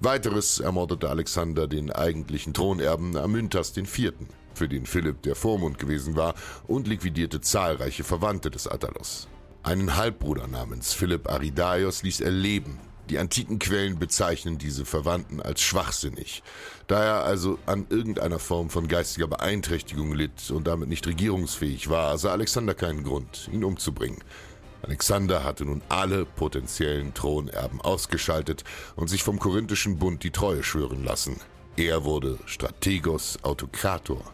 Weiteres 0.00 0.60
ermordete 0.60 1.10
Alexander 1.10 1.66
den 1.66 1.90
eigentlichen 1.90 2.54
Thronerben 2.54 3.16
Amyntas 3.16 3.76
IV., 3.76 4.12
für 4.54 4.68
den 4.68 4.86
Philipp 4.86 5.22
der 5.22 5.34
Vormund 5.34 5.78
gewesen 5.78 6.16
war, 6.16 6.34
und 6.66 6.86
liquidierte 6.86 7.40
zahlreiche 7.40 8.04
Verwandte 8.04 8.50
des 8.50 8.68
Attalos. 8.68 9.28
Einen 9.64 9.96
Halbbruder 9.96 10.46
namens 10.46 10.92
Philipp 10.92 11.30
Aridaios 11.30 12.02
ließ 12.02 12.20
er 12.20 12.30
leben. 12.30 12.78
Die 13.08 13.18
antiken 13.18 13.58
Quellen 13.58 13.98
bezeichnen 13.98 14.58
diese 14.58 14.84
Verwandten 14.84 15.40
als 15.40 15.62
schwachsinnig. 15.62 16.42
Da 16.86 17.02
er 17.02 17.24
also 17.24 17.58
an 17.64 17.86
irgendeiner 17.88 18.38
Form 18.38 18.68
von 18.68 18.88
geistiger 18.88 19.26
Beeinträchtigung 19.26 20.12
litt 20.12 20.50
und 20.50 20.66
damit 20.66 20.90
nicht 20.90 21.06
regierungsfähig 21.06 21.88
war, 21.88 22.18
sah 22.18 22.32
Alexander 22.32 22.74
keinen 22.74 23.04
Grund, 23.04 23.48
ihn 23.50 23.64
umzubringen. 23.64 24.22
Alexander 24.82 25.44
hatte 25.44 25.64
nun 25.64 25.80
alle 25.88 26.26
potenziellen 26.26 27.14
Thronerben 27.14 27.80
ausgeschaltet 27.80 28.64
und 28.96 29.08
sich 29.08 29.22
vom 29.22 29.38
Korinthischen 29.38 29.98
Bund 29.98 30.24
die 30.24 30.30
Treue 30.30 30.62
schwören 30.62 31.04
lassen. 31.04 31.40
Er 31.78 32.04
wurde 32.04 32.38
Strategos 32.44 33.38
Autokrator. 33.42 34.30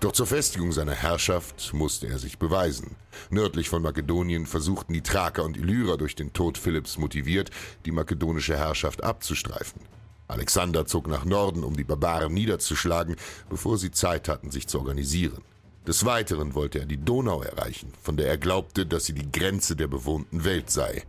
Doch 0.00 0.12
zur 0.12 0.26
Festigung 0.26 0.72
seiner 0.72 0.94
Herrschaft 0.94 1.74
musste 1.74 2.06
er 2.06 2.18
sich 2.18 2.38
beweisen. 2.38 2.96
Nördlich 3.28 3.68
von 3.68 3.82
Makedonien 3.82 4.46
versuchten 4.46 4.94
die 4.94 5.02
Thraker 5.02 5.44
und 5.44 5.58
Illyrer 5.58 5.98
durch 5.98 6.14
den 6.14 6.32
Tod 6.32 6.56
Philipps 6.56 6.96
motiviert, 6.96 7.50
die 7.84 7.92
makedonische 7.92 8.56
Herrschaft 8.56 9.04
abzustreifen. 9.04 9.82
Alexander 10.26 10.86
zog 10.86 11.06
nach 11.06 11.26
Norden, 11.26 11.64
um 11.64 11.76
die 11.76 11.84
Barbaren 11.84 12.32
niederzuschlagen, 12.32 13.16
bevor 13.50 13.76
sie 13.76 13.90
Zeit 13.90 14.26
hatten, 14.28 14.50
sich 14.50 14.68
zu 14.68 14.78
organisieren. 14.78 15.42
Des 15.86 16.06
Weiteren 16.06 16.54
wollte 16.54 16.78
er 16.78 16.86
die 16.86 17.04
Donau 17.04 17.42
erreichen, 17.42 17.92
von 18.00 18.16
der 18.16 18.28
er 18.28 18.38
glaubte, 18.38 18.86
dass 18.86 19.04
sie 19.04 19.12
die 19.12 19.30
Grenze 19.30 19.76
der 19.76 19.88
bewohnten 19.88 20.44
Welt 20.44 20.70
sei. 20.70 21.04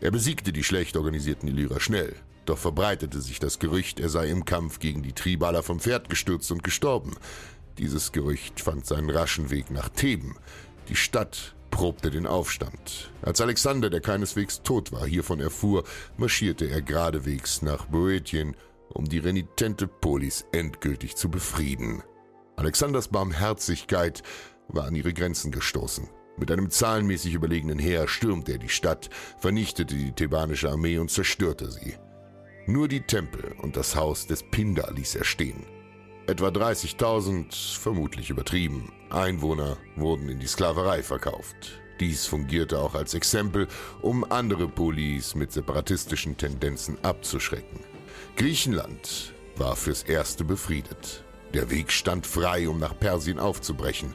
Er 0.00 0.10
besiegte 0.10 0.52
die 0.52 0.64
schlecht 0.64 0.98
organisierten 0.98 1.48
Illyrer 1.48 1.80
schnell, 1.80 2.14
doch 2.46 2.58
verbreitete 2.58 3.20
sich 3.20 3.40
das 3.40 3.58
Gerücht, 3.58 3.98
er 3.98 4.08
sei 4.08 4.28
im 4.28 4.44
Kampf 4.44 4.78
gegen 4.78 5.02
die 5.02 5.12
Tribaler 5.12 5.62
vom 5.62 5.80
Pferd 5.80 6.08
gestürzt 6.08 6.50
und 6.52 6.62
gestorben. 6.62 7.16
Dieses 7.78 8.12
Gerücht 8.12 8.60
fand 8.60 8.86
seinen 8.86 9.10
raschen 9.10 9.50
Weg 9.50 9.70
nach 9.70 9.88
Theben. 9.88 10.36
Die 10.88 10.96
Stadt 10.96 11.54
probte 11.70 12.10
den 12.10 12.26
Aufstand. 12.26 13.10
Als 13.22 13.40
Alexander, 13.40 13.90
der 13.90 14.00
keineswegs 14.00 14.62
tot 14.62 14.92
war, 14.92 15.06
hiervon 15.06 15.40
erfuhr, 15.40 15.84
marschierte 16.16 16.66
er 16.70 16.80
geradewegs 16.80 17.60
nach 17.60 17.86
Boetien, 17.86 18.56
um 18.88 19.04
die 19.04 19.18
renitente 19.18 19.86
Polis 19.86 20.46
endgültig 20.52 21.16
zu 21.16 21.28
befrieden. 21.28 22.02
Alexanders 22.56 23.08
Barmherzigkeit 23.08 24.22
war 24.68 24.86
an 24.86 24.94
ihre 24.94 25.12
Grenzen 25.12 25.50
gestoßen. 25.50 26.08
Mit 26.38 26.50
einem 26.50 26.70
zahlenmäßig 26.70 27.34
überlegenen 27.34 27.78
Heer 27.78 28.08
stürmte 28.08 28.52
er 28.52 28.58
die 28.58 28.68
Stadt, 28.68 29.10
vernichtete 29.38 29.94
die 29.94 30.12
thebanische 30.12 30.70
Armee 30.70 30.98
und 30.98 31.10
zerstörte 31.10 31.70
sie. 31.70 31.96
Nur 32.66 32.88
die 32.88 33.02
Tempel 33.02 33.54
und 33.60 33.76
das 33.76 33.96
Haus 33.96 34.26
des 34.26 34.42
Pindar 34.42 34.92
ließ 34.92 35.14
er 35.16 35.24
stehen. 35.24 35.64
Etwa 36.28 36.48
30.000, 36.48 37.78
vermutlich 37.78 38.30
übertrieben, 38.30 38.92
Einwohner 39.10 39.76
wurden 39.94 40.28
in 40.28 40.40
die 40.40 40.48
Sklaverei 40.48 41.04
verkauft. 41.04 41.80
Dies 42.00 42.26
fungierte 42.26 42.80
auch 42.80 42.96
als 42.96 43.14
Exempel, 43.14 43.68
um 44.02 44.28
andere 44.32 44.66
Polis 44.66 45.36
mit 45.36 45.52
separatistischen 45.52 46.36
Tendenzen 46.36 46.98
abzuschrecken. 47.04 47.78
Griechenland 48.34 49.34
war 49.54 49.76
fürs 49.76 50.02
Erste 50.02 50.42
befriedet. 50.42 51.22
Der 51.54 51.70
Weg 51.70 51.92
stand 51.92 52.26
frei, 52.26 52.68
um 52.68 52.80
nach 52.80 52.98
Persien 52.98 53.38
aufzubrechen, 53.38 54.12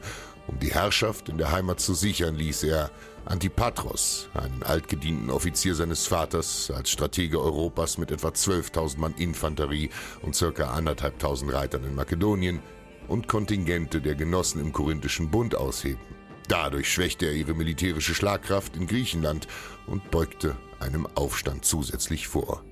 um 0.48 0.58
die 0.58 0.74
Herrschaft 0.74 1.30
in 1.30 1.38
der 1.38 1.50
Heimat 1.50 1.80
zu 1.80 1.94
sichern, 1.94 2.34
ließ 2.34 2.64
er 2.64 2.90
Antipatros, 3.24 4.28
einen 4.34 4.62
altgedienten 4.62 5.30
Offizier 5.30 5.74
seines 5.74 6.06
Vaters, 6.06 6.70
als 6.74 6.90
Stratege 6.90 7.40
Europas 7.40 7.98
mit 7.98 8.10
etwa 8.10 8.28
12.000 8.28 8.98
Mann 8.98 9.14
Infanterie 9.16 9.90
und 10.22 10.36
ca. 10.38 10.64
anderthalbtausend 10.70 11.52
Reitern 11.52 11.84
in 11.84 11.94
Makedonien 11.94 12.60
und 13.08 13.28
Kontingente 13.28 14.00
der 14.00 14.14
Genossen 14.14 14.60
im 14.60 14.72
Korinthischen 14.72 15.30
Bund 15.30 15.54
ausheben. 15.54 16.00
Dadurch 16.48 16.92
schwächte 16.92 17.26
er 17.26 17.32
ihre 17.32 17.54
militärische 17.54 18.14
Schlagkraft 18.14 18.76
in 18.76 18.86
Griechenland 18.86 19.46
und 19.86 20.10
beugte 20.10 20.56
einem 20.80 21.06
Aufstand 21.14 21.64
zusätzlich 21.64 22.28
vor. 22.28 22.64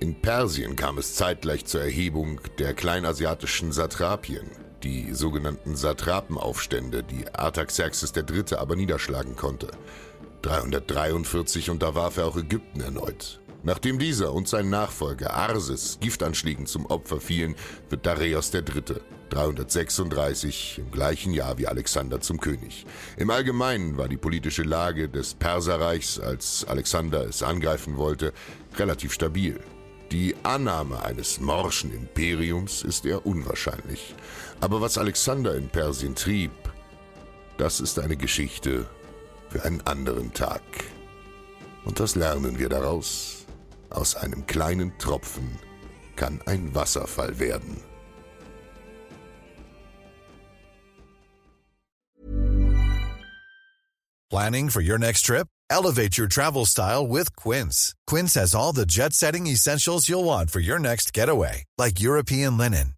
In 0.00 0.20
Persien 0.20 0.76
kam 0.76 0.98
es 0.98 1.14
zeitgleich 1.14 1.64
zur 1.64 1.80
Erhebung 1.80 2.40
der 2.58 2.74
kleinasiatischen 2.74 3.72
Satrapien, 3.72 4.50
die 4.82 5.12
sogenannten 5.12 5.76
Satrapenaufstände, 5.76 7.02
die 7.02 7.32
Artaxerxes 7.34 8.12
III. 8.14 8.56
aber 8.56 8.76
niederschlagen 8.76 9.36
konnte. 9.36 9.68
343 10.42 11.70
unterwarf 11.70 12.16
er 12.16 12.26
auch 12.26 12.36
Ägypten 12.36 12.80
erneut. 12.80 13.40
Nachdem 13.64 13.98
dieser 13.98 14.32
und 14.32 14.48
sein 14.48 14.70
Nachfolger 14.70 15.34
Arses 15.34 15.98
Giftanschlägen 16.00 16.66
zum 16.66 16.86
Opfer 16.86 17.20
fielen, 17.20 17.56
wird 17.90 18.06
Dareios 18.06 18.54
III. 18.54 19.00
336 19.30 20.78
im 20.78 20.90
gleichen 20.90 21.34
Jahr 21.34 21.58
wie 21.58 21.66
Alexander 21.66 22.20
zum 22.20 22.40
König. 22.40 22.86
Im 23.16 23.30
Allgemeinen 23.30 23.98
war 23.98 24.08
die 24.08 24.16
politische 24.16 24.62
Lage 24.62 25.08
des 25.08 25.34
Perserreichs, 25.34 26.18
als 26.18 26.64
Alexander 26.66 27.26
es 27.26 27.42
angreifen 27.42 27.96
wollte, 27.98 28.32
relativ 28.76 29.12
stabil. 29.12 29.60
Die 30.12 30.34
Annahme 30.42 31.02
eines 31.02 31.38
morschen 31.38 31.92
Imperiums 31.92 32.82
ist 32.82 33.04
eher 33.04 33.26
unwahrscheinlich. 33.26 34.14
Aber 34.60 34.80
was 34.80 34.98
Alexander 34.98 35.54
in 35.54 35.68
Persien 35.68 36.14
trieb, 36.14 36.50
das 37.58 37.80
ist 37.80 37.98
eine 37.98 38.16
Geschichte 38.16 38.86
für 39.50 39.64
einen 39.64 39.80
anderen 39.82 40.32
Tag. 40.32 40.62
Und 41.84 42.00
das 42.00 42.14
lernen 42.14 42.58
wir 42.58 42.68
daraus. 42.68 43.46
Aus 43.90 44.16
einem 44.16 44.46
kleinen 44.46 44.92
Tropfen 44.98 45.58
kann 46.16 46.40
ein 46.46 46.74
Wasserfall 46.74 47.38
werden. 47.38 47.82
Planning 54.30 54.68
for 54.68 54.82
your 54.82 54.98
next 54.98 55.22
trip? 55.22 55.46
Elevate 55.70 56.18
your 56.18 56.28
travel 56.28 56.66
style 56.66 57.06
with 57.06 57.34
Quince. 57.34 57.94
Quince 58.06 58.34
has 58.34 58.54
all 58.54 58.72
the 58.72 58.84
jet 58.84 59.14
setting 59.14 59.46
essentials 59.46 60.08
you'll 60.08 60.24
want 60.24 60.50
for 60.50 60.60
your 60.60 60.78
next 60.78 61.14
getaway, 61.14 61.64
like 61.78 62.00
European 62.00 62.58
linen 62.58 62.97